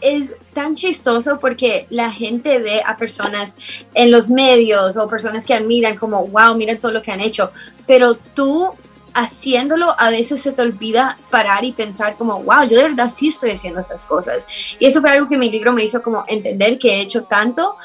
es 0.00 0.36
tan 0.54 0.74
chistoso 0.74 1.38
porque 1.40 1.86
la 1.90 2.10
gente 2.10 2.58
ve 2.58 2.82
a 2.84 2.96
personas 2.96 3.56
en 3.94 4.10
los 4.10 4.28
medios 4.28 4.96
o 4.96 5.08
personas 5.08 5.44
que 5.44 5.54
admiran 5.54 5.96
como, 5.96 6.26
wow, 6.26 6.54
miren 6.54 6.78
todo 6.78 6.92
lo 6.92 7.02
que 7.02 7.12
han 7.12 7.20
hecho, 7.20 7.52
pero 7.86 8.14
tú 8.14 8.72
haciéndolo 9.18 9.94
a 9.98 10.10
veces 10.10 10.42
se 10.42 10.52
te 10.52 10.62
olvida 10.62 11.18
parar 11.30 11.64
y 11.64 11.72
pensar 11.72 12.16
como, 12.16 12.42
wow, 12.42 12.62
yo 12.62 12.76
de 12.76 12.84
verdad 12.84 13.08
sí 13.08 13.28
estoy 13.28 13.50
haciendo 13.50 13.80
esas 13.80 14.04
cosas. 14.04 14.46
Y 14.78 14.86
eso 14.86 15.00
fue 15.00 15.10
algo 15.10 15.28
que 15.28 15.36
mi 15.36 15.50
libro 15.50 15.72
me 15.72 15.84
hizo 15.84 16.02
como 16.02 16.24
entender 16.28 16.78
que 16.78 16.94
he 16.94 17.00
hecho 17.00 17.24
tanto, 17.24 17.76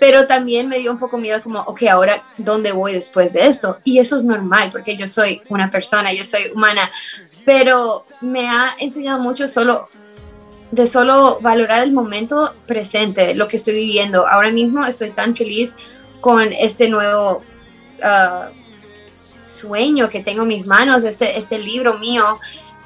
pero 0.00 0.26
también 0.26 0.68
me 0.68 0.78
dio 0.78 0.90
un 0.90 0.98
poco 0.98 1.16
miedo 1.18 1.40
como, 1.42 1.60
ok, 1.60 1.82
ahora, 1.84 2.22
¿dónde 2.36 2.72
voy 2.72 2.92
después 2.92 3.32
de 3.32 3.46
esto? 3.46 3.78
Y 3.84 3.98
eso 3.98 4.16
es 4.16 4.24
normal 4.24 4.70
porque 4.72 4.96
yo 4.96 5.06
soy 5.06 5.42
una 5.48 5.70
persona, 5.70 6.12
yo 6.12 6.24
soy 6.24 6.50
humana, 6.52 6.90
pero 7.44 8.04
me 8.20 8.48
ha 8.48 8.74
enseñado 8.80 9.20
mucho 9.20 9.46
solo 9.46 9.88
de 10.72 10.86
solo 10.86 11.38
valorar 11.40 11.82
el 11.82 11.92
momento 11.92 12.54
presente, 12.66 13.34
lo 13.34 13.46
que 13.46 13.58
estoy 13.58 13.74
viviendo. 13.74 14.26
Ahora 14.26 14.50
mismo 14.50 14.84
estoy 14.84 15.10
tan 15.10 15.36
feliz 15.36 15.74
con 16.20 16.52
este 16.52 16.88
nuevo... 16.88 17.42
Uh, 18.02 18.61
sueño 19.62 20.10
que 20.10 20.22
tengo 20.22 20.42
en 20.42 20.48
mis 20.48 20.66
manos, 20.66 21.04
ese, 21.04 21.38
ese 21.38 21.58
libro 21.58 21.98
mío. 21.98 22.38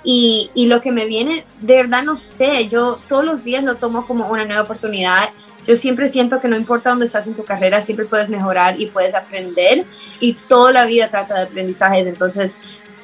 Y, 0.05 0.51
y, 0.55 0.67
lo 0.67 0.81
que 0.81 0.93
me 0.93 1.07
viene, 1.07 1.45
de 1.61 1.77
verdad 1.83 2.05
no 2.05 2.17
sé, 2.17 2.69
yo 2.69 3.01
todos 3.09 3.25
los 3.25 3.43
días 3.43 3.65
lo 3.65 3.75
tomo 3.75 4.07
como 4.07 4.29
una 4.29 4.45
nueva 4.45 4.63
oportunidad. 4.63 5.31
Yo 5.67 5.77
siempre 5.77 6.09
siento 6.09 6.41
que 6.41 6.47
no 6.47 6.57
importa 6.57 6.91
dónde 6.91 7.07
estás 7.07 7.27
en 7.27 7.35
tu 7.35 7.45
carrera, 7.45 7.81
siempre 7.81 8.07
puedes 8.07 8.29
mejorar 8.29 8.81
y 8.81 8.87
puedes 8.87 9.15
aprender. 9.17 9.85
Y 10.21 10.35
toda 10.35 10.71
la 10.71 10.87
vida 10.87 11.09
trata 11.09 11.35
de 11.35 11.43
aprendizajes. 11.43 12.07
Entonces, 12.07 12.55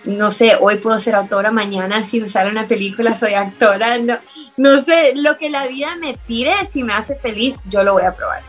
no 0.04 0.30
sé, 0.30 0.56
hoy 0.60 0.76
puedo 0.76 0.98
ser 1.00 1.16
autora, 1.16 1.50
mañana 1.50 2.04
si 2.04 2.20
me 2.20 2.28
sale 2.28 2.50
una 2.50 2.68
película 2.68 3.16
soy 3.16 3.34
actora. 3.34 3.98
No, 3.98 4.18
no 4.56 4.80
sé, 4.80 5.14
lo 5.16 5.38
que 5.38 5.50
la 5.50 5.66
vida 5.66 5.96
me 5.96 6.14
tire, 6.14 6.52
si 6.64 6.84
me 6.84 6.92
hace 6.92 7.16
feliz, 7.16 7.62
yo 7.68 7.82
lo 7.82 7.94
voy 7.94 8.04
a 8.04 8.14
probar. 8.14 8.42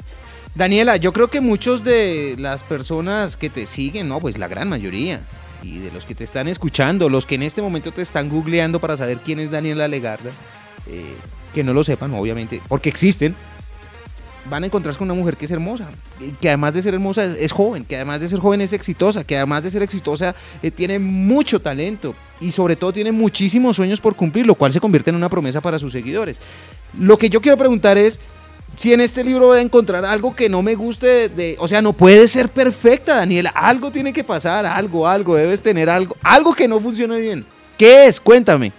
Daniela, 0.55 0.98
yo 0.98 1.13
creo 1.13 1.29
que 1.29 1.41
muchos 1.41 1.83
de 1.83 2.36
las 2.38 2.62
personas 2.62 3.36
que 3.36 3.50
te 3.50 3.65
siguen, 3.65 4.07
no, 4.07 4.19
pues 4.19 4.38
la 4.38 4.48
gran 4.48 4.69
mayoría, 4.69 5.22
y 5.63 5.79
de 5.79 5.91
los 5.91 6.05
que 6.05 6.13
te 6.13 6.24
están 6.24 6.48
escuchando, 6.48 7.10
los 7.10 7.25
que 7.25 7.36
en 7.36 7.43
este 7.43 7.62
momento 7.62 7.91
te 7.91 8.03
están 8.03 8.29
googleando 8.29 8.79
para 8.79 8.95
saber 8.95 9.17
quién 9.17 9.39
es 9.39 9.50
Daniela 9.50 9.88
Legarda, 9.88 10.29
eh, 10.88 11.15
que 11.55 11.63
no 11.63 11.74
lo 11.74 11.83
sepan, 11.83 12.13
obviamente, 12.13 12.62
porque 12.67 12.89
existen, 12.89 13.33
van 14.50 14.63
a 14.63 14.65
encontrarse 14.67 15.00
con 15.00 15.10
una 15.10 15.19
mujer 15.19 15.38
que 15.38 15.45
es 15.45 15.51
hermosa, 15.51 15.88
que 16.39 16.50
además 16.50 16.74
de 16.75 16.83
ser 16.83 16.93
hermosa 16.93 17.24
es, 17.24 17.51
joven, 17.51 17.86
que 17.86 17.95
además 17.95 18.19
de 18.19 18.29
ser 18.29 18.39
joven 18.39 18.62
es 18.62 18.74
exitosa, 18.74 19.24
que 19.24 19.38
además 19.38 19.63
de 19.63 19.72
ser 19.72 19.81
exitosa 19.81 20.36
eh, 20.62 20.69
tiene 20.69 21.00
mucho 21.00 21.62
talento 21.62 22.13
y 22.41 22.51
sobre 22.51 22.75
todo 22.75 22.93
tiene 22.93 23.12
muchísimos 23.12 23.77
sueños 23.77 24.01
por 24.01 24.15
cumplir, 24.15 24.45
lo 24.45 24.55
cual 24.55 24.74
se 24.74 24.81
convierte 24.81 25.10
en 25.10 25.15
una 25.15 25.29
promesa 25.29 25.62
para 25.62 25.79
sus 25.79 25.93
seguidores. 25.93 26.41
Lo 27.00 27.17
que 27.17 27.29
yo 27.29 27.41
quiero 27.41 27.57
preguntar 27.57 27.98
es, 27.98 28.19
si 28.75 28.94
en 28.94 29.01
este 29.01 29.24
libro 29.24 29.48
voy 29.48 29.60
a 29.60 29.62
encontrar 29.62 30.06
algo 30.06 30.36
que 30.36 30.50
no 30.50 30.62
me 30.62 30.75
guste, 30.75 31.30
de, 31.30 31.56
o 31.60 31.68
sea, 31.68 31.82
no 31.82 31.94
puede 31.94 32.27
ser 32.27 32.50
perfecta, 32.50 33.15
Daniela, 33.15 33.51
algo 33.51 33.92
tiene 33.92 34.12
que 34.12 34.24
pasar, 34.24 34.65
algo, 34.65 35.08
algo, 35.08 35.36
debes 35.36 35.62
tener 35.62 35.89
algo, 35.89 36.15
algo 36.24 36.53
que 36.53 36.68
no 36.68 36.80
funcione 36.80 37.20
bien. 37.20 37.46
¿Qué 37.77 38.08
es? 38.08 38.20
Cuéntame. 38.20 38.72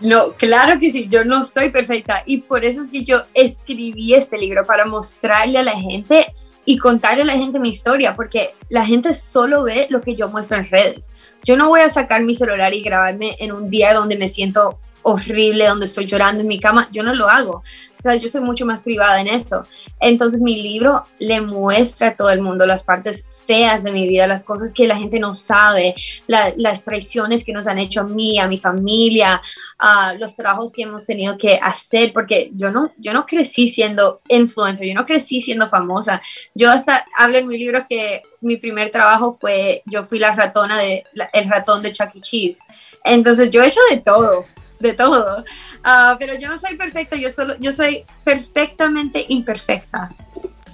No, 0.00 0.32
claro 0.32 0.80
que 0.80 0.90
sí, 0.90 1.08
yo 1.08 1.24
no 1.24 1.44
soy 1.44 1.70
perfecta 1.70 2.22
y 2.24 2.38
por 2.38 2.64
eso 2.64 2.82
es 2.82 2.90
que 2.90 3.04
yo 3.04 3.22
escribí 3.34 4.14
este 4.14 4.38
libro 4.38 4.64
para 4.64 4.86
mostrarle 4.86 5.58
a 5.58 5.62
la 5.62 5.78
gente 5.78 6.34
y 6.64 6.78
contarle 6.78 7.22
a 7.22 7.26
la 7.26 7.36
gente 7.36 7.58
mi 7.58 7.68
historia, 7.68 8.14
porque 8.14 8.54
la 8.68 8.84
gente 8.84 9.12
solo 9.12 9.62
ve 9.64 9.86
lo 9.90 10.00
que 10.00 10.14
yo 10.14 10.28
muestro 10.28 10.58
en 10.58 10.70
redes. 10.70 11.10
Yo 11.42 11.56
no 11.56 11.68
voy 11.68 11.80
a 11.80 11.88
sacar 11.88 12.22
mi 12.22 12.34
celular 12.34 12.74
y 12.74 12.82
grabarme 12.82 13.36
en 13.40 13.52
un 13.52 13.70
día 13.70 13.92
donde 13.92 14.16
me 14.16 14.28
siento 14.28 14.78
horrible, 15.02 15.66
donde 15.66 15.86
estoy 15.86 16.06
llorando 16.06 16.42
en 16.42 16.48
mi 16.48 16.60
cama, 16.60 16.88
yo 16.92 17.02
no 17.02 17.14
lo 17.14 17.28
hago. 17.28 17.62
O 18.00 18.02
sea, 18.02 18.14
yo 18.16 18.30
soy 18.30 18.40
mucho 18.40 18.64
más 18.64 18.80
privada 18.80 19.20
en 19.20 19.28
eso. 19.28 19.62
Entonces 20.00 20.40
mi 20.40 20.62
libro 20.62 21.04
le 21.18 21.42
muestra 21.42 22.08
a 22.08 22.16
todo 22.16 22.30
el 22.30 22.40
mundo 22.40 22.64
las 22.64 22.82
partes 22.82 23.26
feas 23.46 23.84
de 23.84 23.92
mi 23.92 24.08
vida, 24.08 24.26
las 24.26 24.42
cosas 24.42 24.72
que 24.72 24.86
la 24.86 24.96
gente 24.96 25.20
no 25.20 25.34
sabe, 25.34 25.94
las 26.26 26.82
traiciones 26.82 27.44
que 27.44 27.52
nos 27.52 27.66
han 27.66 27.78
hecho 27.78 28.00
a 28.00 28.04
mí, 28.04 28.38
a 28.38 28.48
mi 28.48 28.56
familia, 28.56 29.42
uh, 29.80 30.18
los 30.18 30.34
trabajos 30.34 30.72
que 30.72 30.84
hemos 30.84 31.04
tenido 31.04 31.36
que 31.36 31.58
hacer, 31.60 32.14
porque 32.14 32.50
yo 32.54 32.70
no, 32.70 32.90
yo 32.96 33.12
no 33.12 33.26
crecí 33.26 33.68
siendo 33.68 34.22
influencer, 34.28 34.86
yo 34.86 34.94
no 34.94 35.04
crecí 35.04 35.42
siendo 35.42 35.68
famosa. 35.68 36.22
Yo 36.54 36.70
hasta 36.70 37.04
hablo 37.18 37.36
en 37.36 37.48
mi 37.48 37.58
libro 37.58 37.84
que 37.86 38.22
mi 38.40 38.56
primer 38.56 38.90
trabajo 38.90 39.32
fue, 39.32 39.82
yo 39.84 40.06
fui 40.06 40.18
la 40.18 40.34
ratona 40.34 40.78
de, 40.78 41.04
el 41.34 41.50
ratón 41.50 41.82
de 41.82 41.92
Chuck 41.92 42.14
E. 42.14 42.20
Cheese. 42.20 42.60
Entonces 43.04 43.50
yo 43.50 43.62
he 43.62 43.68
hecho 43.68 43.80
de 43.90 43.98
todo 43.98 44.46
de 44.88 44.94
todo. 44.94 45.44
Ah, 45.84 46.16
pero 46.18 46.34
yo 46.34 46.48
no 46.48 46.58
soy 46.58 46.76
perfecta, 46.76 47.16
yo, 47.16 47.30
solo, 47.30 47.54
yo 47.58 47.70
soy 47.70 48.04
perfectamente 48.24 49.24
imperfecta. 49.28 50.10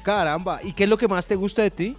Caramba, 0.02 0.60
¿y 0.62 0.72
qué 0.72 0.84
es 0.84 0.90
lo 0.90 0.96
que 0.96 1.08
más 1.08 1.26
te 1.26 1.34
gusta 1.34 1.62
de 1.62 1.70
ti? 1.70 1.96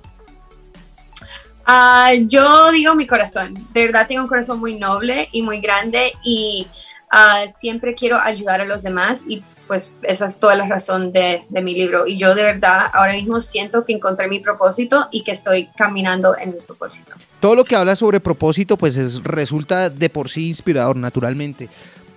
Uh, 1.67 2.25
yo 2.25 2.71
digo 2.71 2.95
mi 2.95 3.05
corazón. 3.05 3.53
De 3.73 3.85
verdad 3.85 4.07
tengo 4.07 4.21
un 4.21 4.29
corazón 4.29 4.59
muy 4.59 4.79
noble 4.79 5.27
y 5.33 5.41
muy 5.41 5.59
grande 5.59 6.13
y 6.23 6.65
uh, 7.11 7.51
siempre 7.59 7.93
quiero 7.93 8.17
ayudar 8.17 8.61
a 8.61 8.65
los 8.65 8.83
demás 8.83 9.23
y 9.27 9.43
pues 9.67 9.91
esa 10.03 10.27
es 10.27 10.39
toda 10.39 10.55
la 10.55 10.65
razón 10.65 11.11
de, 11.11 11.43
de, 11.49 11.61
mi 11.61 11.73
libro. 11.73 12.07
Y 12.07 12.15
yo 12.17 12.33
de 12.35 12.43
verdad 12.43 12.85
ahora 12.93 13.11
mismo 13.11 13.41
siento 13.41 13.83
que 13.83 13.91
encontré 13.91 14.29
mi 14.29 14.39
propósito 14.39 15.09
y 15.11 15.23
que 15.25 15.31
estoy 15.31 15.67
caminando 15.75 16.37
en 16.37 16.51
mi 16.51 16.61
propósito. 16.61 17.11
Todo 17.41 17.55
lo 17.55 17.65
que 17.65 17.75
habla 17.75 17.97
sobre 17.97 18.21
propósito 18.21 18.77
pues 18.77 18.95
es, 18.95 19.21
resulta 19.23 19.89
de 19.89 20.09
por 20.09 20.29
sí 20.29 20.47
inspirador 20.47 20.95
naturalmente. 20.95 21.67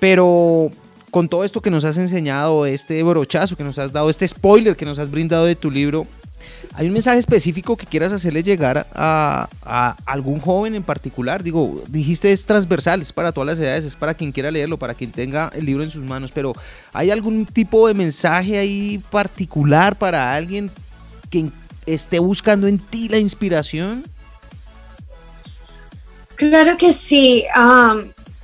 Pero 0.00 0.72
con 1.10 1.28
todo 1.28 1.44
esto 1.44 1.60
que 1.60 1.70
nos 1.70 1.84
has 1.84 1.98
enseñado, 1.98 2.66
este 2.66 3.02
brochazo 3.02 3.56
que 3.56 3.64
nos 3.64 3.78
has 3.78 3.92
dado, 3.92 4.10
este 4.10 4.26
spoiler 4.26 4.76
que 4.76 4.84
nos 4.84 4.98
has 4.98 5.10
brindado 5.10 5.44
de 5.44 5.56
tu 5.56 5.70
libro, 5.70 6.06
¿hay 6.74 6.86
un 6.86 6.92
mensaje 6.92 7.18
específico 7.18 7.76
que 7.76 7.86
quieras 7.86 8.12
hacerle 8.12 8.42
llegar 8.42 8.86
a, 8.94 9.48
algún 10.06 10.40
joven 10.40 10.74
en 10.74 10.82
particular? 10.82 11.42
Digo, 11.42 11.82
dijiste 11.88 12.32
es 12.32 12.44
transversal, 12.44 13.02
es 13.02 13.12
para 13.12 13.32
todas 13.32 13.46
las 13.46 13.58
edades, 13.58 13.84
es 13.84 13.96
para 13.96 14.14
quien 14.14 14.32
quiera 14.32 14.50
leerlo, 14.50 14.78
para 14.78 14.94
quien 14.94 15.12
tenga 15.12 15.50
el 15.54 15.66
libro 15.66 15.82
en 15.82 15.90
sus 15.90 16.02
manos, 16.02 16.32
pero 16.32 16.54
¿hay 16.92 17.10
algún 17.10 17.44
tipo 17.44 17.86
de 17.86 17.94
mensaje 17.94 18.58
ahí 18.58 19.02
particular 19.10 19.96
para 19.96 20.34
alguien 20.34 20.70
que 21.28 21.50
esté 21.86 22.18
buscando 22.18 22.66
en 22.66 22.78
ti 22.78 23.08
la 23.08 23.18
inspiración? 23.18 24.04
Claro 26.36 26.78
que 26.78 26.94
sí. 26.94 27.44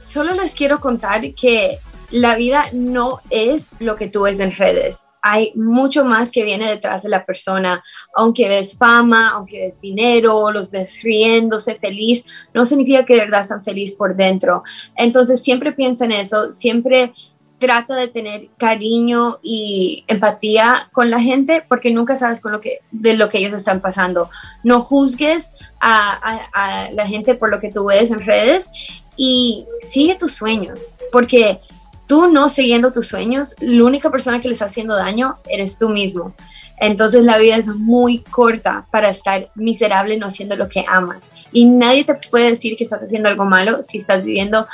Solo 0.07 0.35
les 0.35 0.55
quiero 0.55 0.81
contar 0.81 1.35
que 1.35 1.79
la 2.11 2.37
vida 2.37 2.67
no 2.73 3.21
es 3.31 3.71
lo 3.81 3.97
que 3.97 4.07
tú 4.07 4.23
ves 4.23 4.39
en 4.39 4.53
redes. 4.53 5.07
Hay 5.21 5.53
mucho 5.57 6.05
más 6.05 6.31
que 6.31 6.45
viene 6.45 6.69
detrás 6.69 7.03
de 7.03 7.09
la 7.09 7.25
persona. 7.25 7.83
Aunque 8.15 8.49
ves 8.49 8.77
fama, 8.79 9.31
aunque 9.31 9.61
ves 9.61 9.81
dinero, 9.81 10.53
los 10.53 10.71
ves 10.71 11.03
riéndose 11.03 11.75
feliz, 11.75 12.25
no 12.55 12.65
significa 12.65 13.05
que 13.05 13.15
de 13.15 13.25
verdad 13.25 13.41
están 13.41 13.65
feliz 13.65 13.93
por 13.93 14.15
dentro. 14.15 14.63
Entonces 14.95 15.43
siempre 15.43 15.73
piensa 15.73 16.05
en 16.05 16.13
eso, 16.13 16.53
siempre 16.53 17.13
trata 17.59 17.97
de 17.97 18.07
tener 18.07 18.51
cariño 18.59 19.39
y 19.43 20.05
empatía 20.09 20.91
con 20.93 21.11
la 21.11 21.21
gente 21.21 21.65
porque 21.67 21.91
nunca 21.91 22.15
sabes 22.15 22.41
con 22.41 22.53
lo 22.53 22.61
que, 22.61 22.81
de 22.93 23.17
lo 23.17 23.29
que 23.29 23.39
ellos 23.39 23.55
están 23.55 23.81
pasando. 23.81 24.31
No 24.63 24.81
juzgues 24.81 25.55
a, 25.81 26.39
a 26.53 26.91
la 26.93 27.07
gente 27.07 27.35
por 27.35 27.51
lo 27.51 27.59
que 27.59 27.73
tú 27.73 27.87
ves 27.87 28.11
en 28.11 28.21
redes 28.21 28.71
y 29.17 29.65
sigue 29.83 30.17
tus 30.17 30.35
sueños, 30.35 30.95
porque 31.13 31.61
tú 32.07 32.29
no 32.29 32.49
siguiendo 32.49 32.93
tus 32.93 33.09
sueños, 33.09 33.55
la 33.61 33.85
única 33.85 34.11
persona 34.11 34.41
que 34.41 34.49
le 34.49 34.55
está 34.55 34.67
haciendo 34.67 34.97
daño 34.97 35.37
eres 35.49 35.79
tú 35.79 35.89
mismo. 35.89 36.35
Entonces 36.79 37.25
la 37.25 37.39
vida 37.39 37.57
es 37.57 37.69
muy 37.69 38.19
corta 38.19 38.87
para 38.91 39.09
estar 39.09 39.51
miserable 39.55 40.19
no 40.19 40.27
haciendo 40.27 40.57
lo 40.57 40.69
que 40.69 40.85
amas. 40.87 41.31
Y 41.53 41.65
nadie 41.65 42.05
te 42.05 42.15
puede 42.31 42.51
decir 42.51 42.77
que 42.77 42.85
estás 42.85 43.03
haciendo 43.03 43.29
algo 43.29 43.47
malo 43.47 43.83
si 43.83 43.99
estás 43.99 44.23
viviendo 44.23 44.67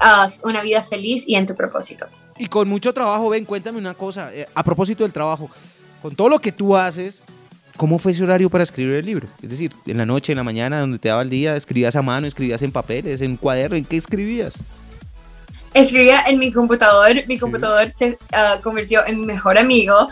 ah, 0.00 0.30
una 0.42 0.60
vida 0.60 0.82
feliz 0.82 1.24
y 1.26 1.36
en 1.36 1.46
tu 1.46 1.54
propósito. 1.54 2.06
Y 2.36 2.46
con 2.46 2.68
mucho 2.68 2.92
trabajo, 2.92 3.30
ven, 3.30 3.44
cuéntame 3.44 3.78
una 3.78 3.94
cosa, 3.94 4.32
eh, 4.32 4.46
a 4.54 4.62
propósito 4.62 5.02
del 5.02 5.12
trabajo, 5.12 5.50
con 6.02 6.14
todo 6.14 6.28
lo 6.28 6.38
que 6.38 6.52
tú 6.52 6.76
haces, 6.76 7.24
¿cómo 7.78 7.98
fue 7.98 8.12
ese 8.12 8.22
horario 8.22 8.50
para 8.50 8.64
escribir 8.64 8.96
el 8.96 9.06
libro? 9.06 9.26
Es 9.42 9.48
decir, 9.48 9.72
en 9.86 9.96
la 9.96 10.04
noche, 10.04 10.32
en 10.32 10.36
la 10.36 10.44
mañana, 10.44 10.80
donde 10.80 10.98
te 10.98 11.08
daba 11.08 11.22
el 11.22 11.30
día, 11.30 11.56
escribías 11.56 11.96
a 11.96 12.02
mano, 12.02 12.26
escribías 12.26 12.60
en 12.60 12.72
papeles, 12.72 13.22
en 13.22 13.38
cuaderno, 13.38 13.76
¿en 13.76 13.86
qué 13.86 13.96
escribías? 13.96 14.58
escribía 15.74 16.22
en 16.26 16.38
mi 16.38 16.52
computador, 16.52 17.14
mi 17.26 17.38
computador 17.38 17.90
se 17.90 18.18
ah, 18.32 18.56
convirtió 18.62 19.06
en 19.06 19.20
mi 19.20 19.26
mejor 19.26 19.58
amigo. 19.58 20.08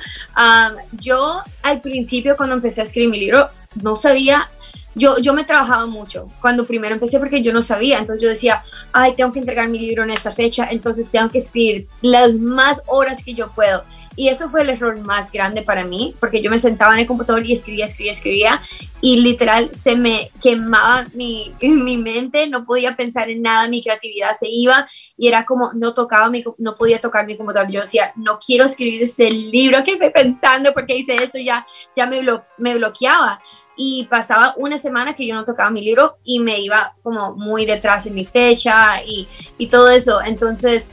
yo 0.93 1.43
al 1.63 1.81
principio 1.81 2.37
cuando 2.37 2.55
empecé 2.55 2.81
a 2.81 2.85
escribir 2.85 3.11
mi 3.11 3.21
libro 3.21 3.51
no 3.83 3.97
sabía, 3.97 4.49
yo, 4.95 5.19
yo 5.19 5.35
me 5.35 5.45
trabajaba 5.45 5.87
mucho 5.87 6.31
cuando 6.41 6.67
primero 6.67 6.95
empecé 6.95 7.19
porque 7.19 7.43
yo 7.43 7.53
no 7.53 7.63
sabía, 7.63 7.99
entonces 7.99 8.23
yo 8.23 8.29
decía, 8.29 8.63
ay, 8.93 9.15
tengo 9.17 9.33
que 9.33 9.41
entregar 9.41 9.69
mi 9.69 9.79
libro 9.79 10.05
en 10.05 10.11
esta 10.11 10.33
fecha, 10.33 10.69
entonces 10.71 11.11
tengo 11.11 11.29
que 11.29 11.39
escribir 11.39 11.89
las 12.01 12.35
más 12.35 12.83
horas 12.87 13.23
que 13.23 13.35
yo 13.35 13.51
puedo. 13.51 13.85
Y 14.17 14.29
eso 14.29 14.49
fue 14.51 14.63
el 14.63 14.71
error 14.71 14.99
más 14.99 15.31
grande 15.31 15.63
para 15.63 15.85
mí, 15.85 16.15
porque 16.19 16.41
yo 16.41 16.51
me 16.51 16.59
sentaba 16.59 16.95
en 16.95 17.01
el 17.01 17.07
computador 17.07 17.45
y 17.45 17.53
escribía, 17.53 17.85
escribía, 17.85 18.13
escribía, 18.13 18.63
y 19.03 19.19
literal 19.21 19.75
se 19.75 19.95
me 19.95 20.31
quemaba 20.43 21.07
mi, 21.15 21.53
mi 21.61 21.99
mente, 21.99 22.47
no 22.47 22.65
podía 22.65 22.97
pensar 22.97 23.29
en 23.29 23.43
nada, 23.43 23.69
mi 23.69 23.83
creatividad 23.83 24.35
se 24.39 24.49
iba, 24.49 24.89
y 25.19 25.29
era 25.29 25.45
como, 25.45 25.73
no 25.75 25.95
tocaba, 25.95 26.29
mi, 26.31 26.43
no 26.59 26.77
podía 26.77 26.99
tocar 26.99 27.27
mi 27.27 27.37
computador. 27.37 27.71
Yo 27.71 27.83
decía, 27.83 28.13
no 28.17 28.39
quiero 28.39 28.65
escribir 28.65 29.03
ese 29.03 29.31
libro 29.31 29.85
que 29.85 29.93
estoy 29.93 30.11
pensando, 30.11 30.73
porque 30.73 30.97
hice 30.97 31.17
eso, 31.17 31.39
ya, 31.39 31.67
ya 31.95 32.07
me, 32.07 32.21
me 32.59 32.75
bloqueaba 32.75 33.41
y 33.77 34.05
pasaba 34.11 34.55
una 34.57 34.79
semana 34.79 35.15
que 35.15 35.27
yo 35.27 35.35
no 35.35 35.45
tocaba 35.45 35.71
mi 35.71 35.83
libro 35.83 36.17
y 36.25 36.41
me 36.41 36.59
iba 36.59 36.97
como 37.03 37.37
muy 37.37 37.67
detrás 37.67 38.07
en 38.07 38.15
mi 38.15 38.25
fecha 38.25 39.03
y, 39.05 39.29
y 39.59 39.67
todo 39.67 39.91
eso. 39.91 40.21
Entonces, 40.23 40.89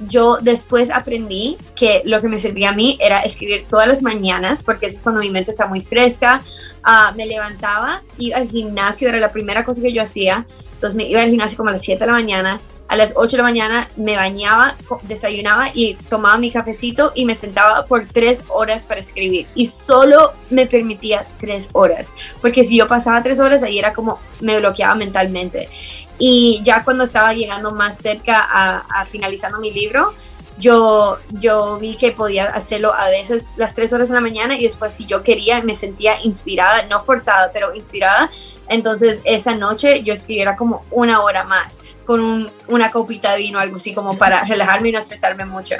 yo 0.00 0.38
después 0.40 0.90
aprendí 0.90 1.56
que 1.74 2.02
lo 2.04 2.20
que 2.20 2.28
me 2.28 2.38
servía 2.38 2.70
a 2.70 2.72
mí 2.72 2.98
era 3.00 3.20
escribir 3.20 3.66
todas 3.68 3.88
las 3.88 4.02
mañanas, 4.02 4.62
porque 4.62 4.86
eso 4.86 4.96
es 4.96 5.02
cuando 5.02 5.20
mi 5.20 5.30
mente 5.30 5.50
está 5.50 5.66
muy 5.66 5.80
fresca. 5.80 6.42
Ah, 6.82 7.12
me 7.16 7.26
levantaba, 7.26 8.02
iba 8.18 8.38
al 8.38 8.48
gimnasio, 8.48 9.08
era 9.08 9.18
la 9.18 9.32
primera 9.32 9.64
cosa 9.64 9.82
que 9.82 9.92
yo 9.92 10.02
hacía. 10.02 10.46
Entonces 10.74 10.94
me 10.94 11.04
iba 11.04 11.22
al 11.22 11.30
gimnasio 11.30 11.56
como 11.56 11.70
a 11.70 11.72
las 11.72 11.82
7 11.82 11.98
de 11.98 12.06
la 12.06 12.12
mañana. 12.12 12.60
A 12.88 12.94
las 12.94 13.14
8 13.16 13.32
de 13.32 13.36
la 13.38 13.42
mañana 13.42 13.88
me 13.96 14.14
bañaba, 14.14 14.76
desayunaba 15.02 15.70
y 15.74 15.94
tomaba 16.08 16.38
mi 16.38 16.52
cafecito 16.52 17.10
y 17.16 17.24
me 17.24 17.34
sentaba 17.34 17.84
por 17.86 18.06
3 18.06 18.44
horas 18.48 18.84
para 18.84 19.00
escribir. 19.00 19.46
Y 19.56 19.66
solo 19.66 20.32
me 20.50 20.66
permitía 20.66 21.26
3 21.40 21.70
horas, 21.72 22.12
porque 22.40 22.62
si 22.62 22.76
yo 22.76 22.86
pasaba 22.86 23.22
3 23.24 23.40
horas 23.40 23.62
ahí 23.64 23.78
era 23.78 23.92
como 23.92 24.20
me 24.40 24.58
bloqueaba 24.60 24.94
mentalmente. 24.94 25.68
Y 26.18 26.60
ya 26.62 26.82
cuando 26.84 27.04
estaba 27.04 27.32
llegando 27.32 27.72
más 27.72 27.98
cerca 27.98 28.46
a, 28.48 29.04
finalizando 29.06 29.58
mi 29.58 29.70
libro, 29.70 30.14
yo, 30.58 31.18
yo 31.32 31.78
vi 31.78 31.96
que 31.96 32.12
podía 32.12 32.46
hacerlo 32.46 32.94
a 32.94 33.10
veces 33.10 33.44
las 33.56 33.74
tres 33.74 33.92
horas 33.92 34.08
de 34.08 34.14
la 34.14 34.22
mañana 34.22 34.56
y 34.56 34.62
después 34.62 34.94
si 34.94 35.04
yo 35.04 35.22
quería 35.22 35.62
me 35.62 35.74
sentía 35.74 36.22
inspirada, 36.22 36.84
no 36.86 37.04
forzada, 37.04 37.50
pero 37.52 37.74
inspirada. 37.74 38.30
Entonces 38.68 39.20
esa 39.24 39.54
noche 39.54 40.02
yo 40.02 40.14
escribiera 40.14 40.56
como 40.56 40.84
una 40.90 41.20
hora 41.22 41.44
más 41.44 41.80
con 42.06 42.50
una 42.68 42.90
copita 42.90 43.32
de 43.32 43.38
vino, 43.38 43.58
algo 43.58 43.76
así 43.76 43.92
como 43.92 44.16
para 44.16 44.44
relajarme 44.44 44.88
y 44.88 44.92
no 44.92 44.98
estresarme 44.98 45.44
mucho. 45.44 45.74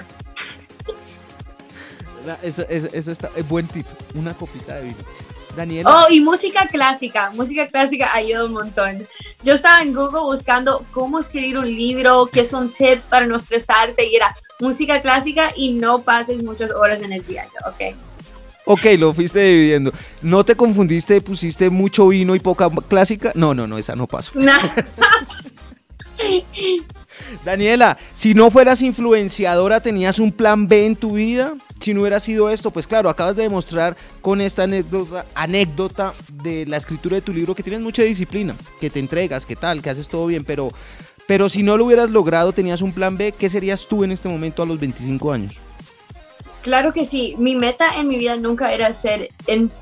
Eso, 2.43 2.67
es 2.69 3.49
buen 3.49 3.69
tip, 3.69 3.87
una 4.15 4.35
copita 4.35 4.75
de 4.75 4.83
vino. 4.83 4.97
Daniela. 5.57 5.91
Oh, 5.91 6.13
y 6.13 6.21
música 6.21 6.69
clásica. 6.69 7.31
Música 7.31 7.67
clásica 7.67 8.13
ayuda 8.15 8.45
un 8.45 8.53
montón. 8.53 9.09
Yo 9.43 9.55
estaba 9.55 9.83
en 9.83 9.95
Google 9.95 10.23
buscando 10.23 10.85
cómo 10.93 11.19
escribir 11.19 11.59
un 11.59 11.67
libro, 11.67 12.27
qué 12.27 12.45
son 12.45 12.71
tips 12.71 13.07
para 13.07 13.27
no 13.27 13.37
estresarte, 13.37 14.07
y 14.07 14.15
era 14.15 14.37
música 14.61 15.03
clásica 15.03 15.51
y 15.57 15.73
no 15.73 16.03
pases 16.03 16.43
muchas 16.43 16.71
horas 16.71 17.01
en 17.03 17.13
el 17.13 17.27
día. 17.27 17.49
Ok. 17.67 17.97
Ok, 18.69 18.85
lo 18.99 19.15
fuiste 19.15 19.41
dividiendo. 19.41 19.93
¿No 20.23 20.45
te 20.45 20.57
confundiste, 20.57 21.21
pusiste 21.21 21.71
mucho 21.71 22.09
vino 22.09 22.35
y 22.35 22.41
poca 22.41 22.69
clásica? 22.89 23.31
No, 23.35 23.55
no, 23.55 23.69
no, 23.69 23.79
esa 23.79 23.95
no 23.95 24.09
pasó. 24.09 24.33
Daniela, 27.45 27.97
si 28.13 28.35
no 28.35 28.51
fueras 28.51 28.83
influenciadora, 28.83 29.81
¿tenías 29.81 30.19
un 30.19 30.33
plan 30.33 30.67
B 30.67 30.85
en 30.85 30.97
tu 30.97 31.13
vida? 31.13 31.55
Si 31.81 31.95
no 31.95 32.01
hubiera 32.01 32.21
sido 32.21 32.51
esto, 32.51 32.71
pues 32.71 32.87
claro, 32.87 33.09
acabas 33.09 33.37
de 33.37 33.43
demostrar 33.45 33.97
con 34.21 34.41
esta 34.41 34.65
anécdota, 35.35 36.15
de 36.43 36.67
la 36.67 36.77
escritura 36.77 37.17
de 37.17 37.23
tu 37.23 37.33
libro 37.33 37.55
que 37.55 37.63
tienes 37.63 37.83
mucha 37.83 38.03
disciplina, 38.03 38.57
que 38.81 38.91
te 38.91 38.99
entregas, 38.99 39.45
que 39.47 39.57
tal, 39.57 39.83
que 39.83 39.91
haces 39.91 40.09
todo 40.09 40.27
bien, 40.27 40.45
pero, 40.45 40.71
pero 41.27 41.49
si 41.49 41.63
no 41.63 41.77
lo 41.77 41.85
hubieras 41.85 42.11
logrado, 42.11 42.53
tenías 42.53 42.83
un 42.83 42.93
plan 42.93 43.17
B, 43.17 43.33
¿qué 43.33 43.49
serías 43.49 43.87
tú 43.87 44.05
en 44.05 44.13
este 44.13 44.29
momento 44.29 44.63
a 44.63 44.67
los 44.67 44.81
25 44.81 45.33
años? 45.33 45.57
Claro 46.63 46.93
que 46.93 47.05
sí, 47.05 47.37
mi 47.39 47.55
meta 47.55 47.97
en 47.97 48.09
mi 48.09 48.19
vida 48.19 48.37
nunca 48.37 48.73
era 48.73 48.93
ser 48.93 49.29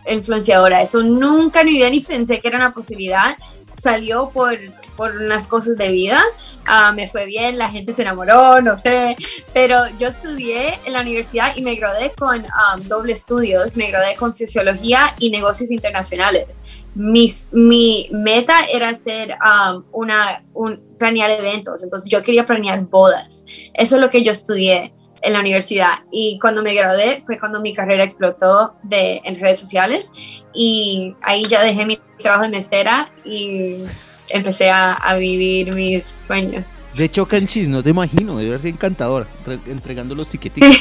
influenciadora, 0.06 0.82
eso 0.82 1.02
nunca 1.02 1.62
en 1.62 1.66
mi 1.66 1.78
ni 1.90 2.00
pensé 2.00 2.40
que 2.40 2.48
era 2.48 2.58
una 2.58 2.74
posibilidad, 2.74 3.38
salió 3.74 4.30
por, 4.30 4.56
por 4.96 5.16
unas 5.16 5.46
cosas 5.46 5.76
de 5.76 5.90
vida, 5.90 6.22
ah, 6.66 6.92
me 6.92 7.08
fue 7.08 7.26
bien, 7.26 7.58
la 7.58 7.70
gente 7.70 7.92
se 7.92 8.02
enamoró, 8.02 8.60
no 8.60 8.76
sé, 8.76 9.16
pero 9.52 9.80
yo 9.98 10.08
estudié 10.08 10.78
en 10.84 10.92
la 10.92 11.00
universidad 11.00 11.54
y 11.56 11.62
me 11.62 11.74
gradué 11.74 12.12
con 12.16 12.40
um, 12.40 12.82
doble 12.88 13.12
estudios, 13.12 13.76
me 13.76 13.88
gradué 13.88 14.16
con 14.16 14.32
sociología 14.34 15.14
y 15.18 15.30
negocios 15.30 15.70
internacionales. 15.70 16.60
Mis, 16.94 17.50
mi 17.52 18.08
meta 18.12 18.64
era 18.72 18.90
hacer 18.90 19.36
um, 19.44 19.84
una, 19.92 20.44
un, 20.54 20.80
planear 20.98 21.30
eventos, 21.30 21.82
entonces 21.82 22.08
yo 22.10 22.22
quería 22.22 22.46
planear 22.46 22.80
bodas, 22.82 23.44
eso 23.74 23.96
es 23.96 24.02
lo 24.02 24.10
que 24.10 24.22
yo 24.22 24.32
estudié 24.32 24.92
en 25.24 25.32
la 25.32 25.40
universidad 25.40 26.00
y 26.12 26.38
cuando 26.38 26.62
me 26.62 26.74
gradué 26.74 27.22
fue 27.24 27.38
cuando 27.38 27.60
mi 27.60 27.74
carrera 27.74 28.04
explotó 28.04 28.74
de, 28.82 29.20
en 29.24 29.40
redes 29.40 29.58
sociales 29.58 30.12
y 30.52 31.14
ahí 31.22 31.44
ya 31.46 31.62
dejé 31.62 31.86
mi 31.86 31.98
trabajo 32.18 32.44
de 32.44 32.50
mesera 32.50 33.06
y 33.24 33.84
empecé 34.28 34.70
a, 34.70 35.16
vivir 35.18 35.72
mis 35.72 36.04
sueños. 36.04 36.68
De 36.94 37.06
hecho, 37.06 37.26
Canchis, 37.26 37.68
no 37.68 37.82
te 37.82 37.90
imagino, 37.90 38.38
debe 38.38 38.58
ser 38.58 38.70
encantador, 38.70 39.26
entregando 39.66 40.14
los 40.14 40.28
tiquetitos. 40.28 40.76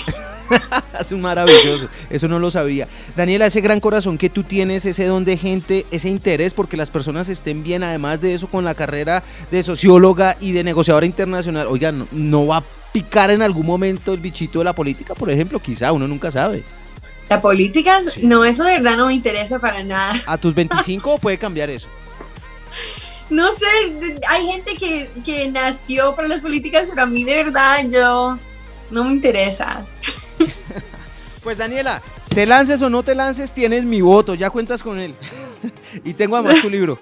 es 0.99 1.11
un 1.11 1.21
maravilloso, 1.21 1.87
eso 2.09 2.27
no 2.27 2.37
lo 2.37 2.51
sabía. 2.51 2.87
Daniela, 3.15 3.47
ese 3.47 3.61
gran 3.61 3.79
corazón 3.79 4.17
que 4.17 4.29
tú 4.29 4.43
tienes, 4.43 4.85
ese 4.85 5.05
don 5.05 5.25
de 5.25 5.37
gente, 5.37 5.85
ese 5.91 6.09
interés 6.09 6.53
porque 6.53 6.77
las 6.77 6.91
personas 6.91 7.29
estén 7.29 7.63
bien, 7.63 7.83
además 7.83 8.21
de 8.21 8.35
eso, 8.35 8.47
con 8.47 8.63
la 8.63 8.75
carrera 8.75 9.23
de 9.51 9.63
socióloga 9.63 10.37
y 10.39 10.51
de 10.51 10.63
negociadora 10.63 11.05
internacional, 11.05 11.67
oigan, 11.67 12.07
no, 12.11 12.45
va 12.45 12.57
a 12.57 12.63
picar 12.93 13.31
en 13.31 13.41
algún 13.41 13.65
momento 13.65 14.13
el 14.13 14.21
bichito 14.21 14.59
de 14.59 14.65
la 14.65 14.73
política, 14.73 15.13
por 15.15 15.29
ejemplo? 15.29 15.59
Quizá, 15.59 15.91
uno 15.91 16.07
nunca 16.07 16.31
sabe. 16.31 16.63
¿La 17.29 17.41
política? 17.41 17.99
No, 18.21 18.45
eso 18.45 18.63
de 18.63 18.73
verdad 18.73 18.95
no 18.95 19.07
me 19.07 19.13
interesa 19.13 19.59
para 19.59 19.83
nada. 19.83 20.13
¿A 20.25 20.37
tus 20.37 20.53
25 20.53 21.17
puede 21.21 21.37
cambiar 21.37 21.69
eso? 21.69 21.89
no 23.29 23.51
sé, 23.51 23.65
hay 24.29 24.45
gente 24.45 24.75
que, 24.75 25.49
nació 25.51 26.15
para 26.15 26.27
las 26.27 26.41
políticas, 26.41 26.87
pero 26.89 27.03
a 27.03 27.05
mí 27.05 27.23
de 27.23 27.43
verdad 27.43 27.79
yo 27.89 28.37
no 28.91 29.03
me 29.03 29.11
interesa. 29.11 29.85
Pues 31.41 31.57
Daniela, 31.57 32.01
te 32.29 32.45
lances 32.45 32.81
o 32.81 32.89
no 32.89 33.03
te 33.03 33.15
lances, 33.15 33.51
tienes 33.51 33.83
mi 33.83 33.99
voto, 33.99 34.33
ya 34.33 34.49
cuentas 34.49 34.81
con 34.81 34.97
él. 34.97 35.13
y 36.05 36.13
tengo 36.13 36.37
además 36.37 36.61
tu 36.61 36.69
libro. 36.69 36.97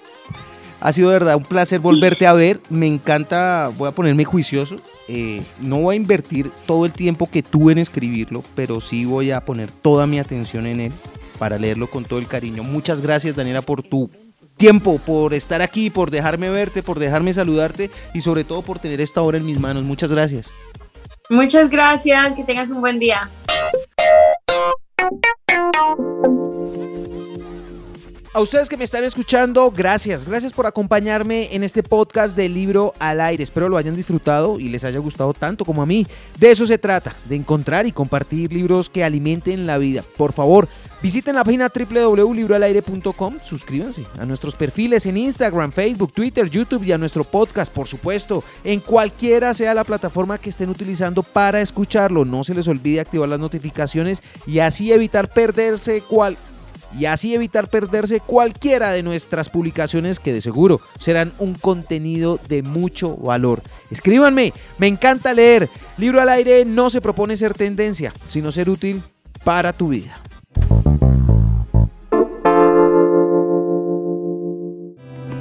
Ha 0.79 0.91
sido 0.91 1.09
de 1.09 1.19
verdad 1.19 1.35
un 1.35 1.43
placer 1.43 1.79
volverte 1.79 2.25
a 2.25 2.33
ver. 2.33 2.59
Me 2.67 2.87
encanta, 2.87 3.71
voy 3.77 3.87
a 3.87 3.91
ponerme 3.91 4.25
juicioso. 4.25 4.77
Eh, 5.13 5.43
no 5.59 5.81
voy 5.81 5.95
a 5.95 5.97
invertir 5.97 6.49
todo 6.65 6.85
el 6.85 6.93
tiempo 6.93 7.29
que 7.29 7.43
tuve 7.43 7.73
en 7.73 7.79
escribirlo, 7.79 8.45
pero 8.55 8.79
sí 8.79 9.03
voy 9.03 9.31
a 9.31 9.41
poner 9.41 9.69
toda 9.69 10.07
mi 10.07 10.19
atención 10.19 10.65
en 10.65 10.79
él 10.79 10.93
para 11.37 11.59
leerlo 11.59 11.89
con 11.89 12.05
todo 12.05 12.17
el 12.17 12.27
cariño. 12.27 12.63
Muchas 12.63 13.01
gracias 13.01 13.35
Daniela 13.35 13.61
por 13.61 13.83
tu 13.83 14.09
tiempo, 14.55 14.99
por 15.05 15.33
estar 15.33 15.61
aquí, 15.61 15.89
por 15.89 16.11
dejarme 16.11 16.49
verte, 16.49 16.81
por 16.81 16.97
dejarme 16.97 17.33
saludarte 17.33 17.91
y 18.13 18.21
sobre 18.21 18.45
todo 18.45 18.61
por 18.61 18.79
tener 18.79 19.01
esta 19.01 19.21
hora 19.21 19.37
en 19.37 19.45
mis 19.45 19.59
manos. 19.59 19.83
Muchas 19.83 20.13
gracias. 20.13 20.53
Muchas 21.29 21.69
gracias, 21.69 22.33
que 22.35 22.45
tengas 22.45 22.69
un 22.69 22.79
buen 22.79 22.97
día. 22.97 23.29
A 28.33 28.39
ustedes 28.39 28.69
que 28.69 28.77
me 28.77 28.85
están 28.85 29.03
escuchando, 29.03 29.69
gracias. 29.71 30.23
Gracias 30.23 30.53
por 30.53 30.65
acompañarme 30.65 31.53
en 31.53 31.63
este 31.63 31.83
podcast 31.83 32.33
del 32.33 32.53
libro 32.53 32.93
al 32.97 33.19
aire. 33.19 33.43
Espero 33.43 33.67
lo 33.67 33.75
hayan 33.75 33.93
disfrutado 33.93 34.57
y 34.57 34.69
les 34.69 34.85
haya 34.85 34.99
gustado 34.99 35.33
tanto 35.33 35.65
como 35.65 35.81
a 35.81 35.85
mí. 35.85 36.07
De 36.39 36.49
eso 36.49 36.65
se 36.65 36.77
trata, 36.77 37.13
de 37.25 37.35
encontrar 37.35 37.87
y 37.87 37.91
compartir 37.91 38.53
libros 38.53 38.89
que 38.89 39.03
alimenten 39.03 39.67
la 39.67 39.77
vida. 39.77 40.05
Por 40.15 40.31
favor, 40.31 40.69
Visiten 41.01 41.33
la 41.33 41.43
página 41.43 41.71
www.libroalaire.com, 41.73 43.39
suscríbanse 43.41 44.05
a 44.19 44.25
nuestros 44.25 44.55
perfiles 44.55 45.07
en 45.07 45.17
Instagram, 45.17 45.71
Facebook, 45.71 46.13
Twitter, 46.13 46.47
YouTube 46.47 46.83
y 46.83 46.91
a 46.91 46.97
nuestro 46.99 47.23
podcast, 47.23 47.73
por 47.73 47.87
supuesto, 47.87 48.43
en 48.63 48.81
cualquiera 48.81 49.55
sea 49.55 49.73
la 49.73 49.83
plataforma 49.83 50.37
que 50.37 50.51
estén 50.51 50.69
utilizando 50.69 51.23
para 51.23 51.59
escucharlo. 51.59 52.23
No 52.23 52.43
se 52.43 52.53
les 52.53 52.67
olvide 52.67 52.99
activar 52.99 53.27
las 53.27 53.39
notificaciones 53.39 54.21
y 54.45 54.59
así 54.59 54.93
evitar 54.93 55.27
perderse 55.33 56.01
cual 56.01 56.37
y 56.97 57.05
así 57.05 57.33
evitar 57.33 57.69
perderse 57.69 58.19
cualquiera 58.19 58.91
de 58.91 59.03
nuestras 59.03 59.49
publicaciones 59.49 60.19
que 60.19 60.33
de 60.33 60.41
seguro 60.41 60.81
serán 60.99 61.33
un 61.39 61.53
contenido 61.53 62.39
de 62.47 62.63
mucho 62.63 63.17
valor. 63.17 63.61
Escríbanme, 63.89 64.53
me 64.77 64.87
encanta 64.87 65.33
leer. 65.33 65.69
Libro 65.97 66.21
al 66.21 66.29
aire 66.29 66.65
no 66.65 66.89
se 66.89 67.01
propone 67.01 67.37
ser 67.37 67.53
tendencia, 67.53 68.13
sino 68.27 68.51
ser 68.51 68.69
útil 68.69 69.01
para 69.43 69.73
tu 69.73 69.89
vida. 69.89 70.21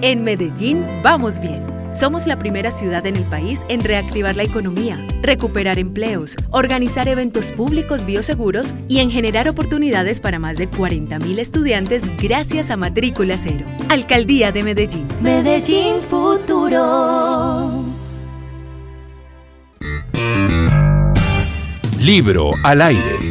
En 0.03 0.25
Medellín 0.25 0.87
vamos 1.03 1.39
bien. 1.39 1.80
Somos 1.93 2.29
la 2.29 2.39
primera 2.39 2.71
ciudad 2.71 3.05
en 3.07 3.17
el 3.17 3.25
país 3.25 3.63
en 3.69 3.83
reactivar 3.83 4.37
la 4.37 4.45
economía, 4.45 4.97
recuperar 5.23 5.79
empleos, 5.79 6.37
organizar 6.51 7.09
eventos 7.09 7.51
públicos 7.51 8.07
bioseguros 8.07 8.75
y 8.89 9.01
en 9.01 9.11
generar 9.11 9.49
oportunidades 9.49 10.21
para 10.21 10.39
más 10.39 10.57
de 10.57 10.71
40.000 10.71 11.39
estudiantes 11.41 12.05
gracias 12.19 12.71
a 12.71 12.77
Matrícula 12.77 13.37
Cero. 13.37 13.67
Alcaldía 13.89 14.53
de 14.53 14.63
Medellín. 14.63 15.09
Medellín 15.21 16.01
Futuro. 16.01 17.85
Libro 21.99 22.53
al 22.63 22.83
aire. 22.83 23.30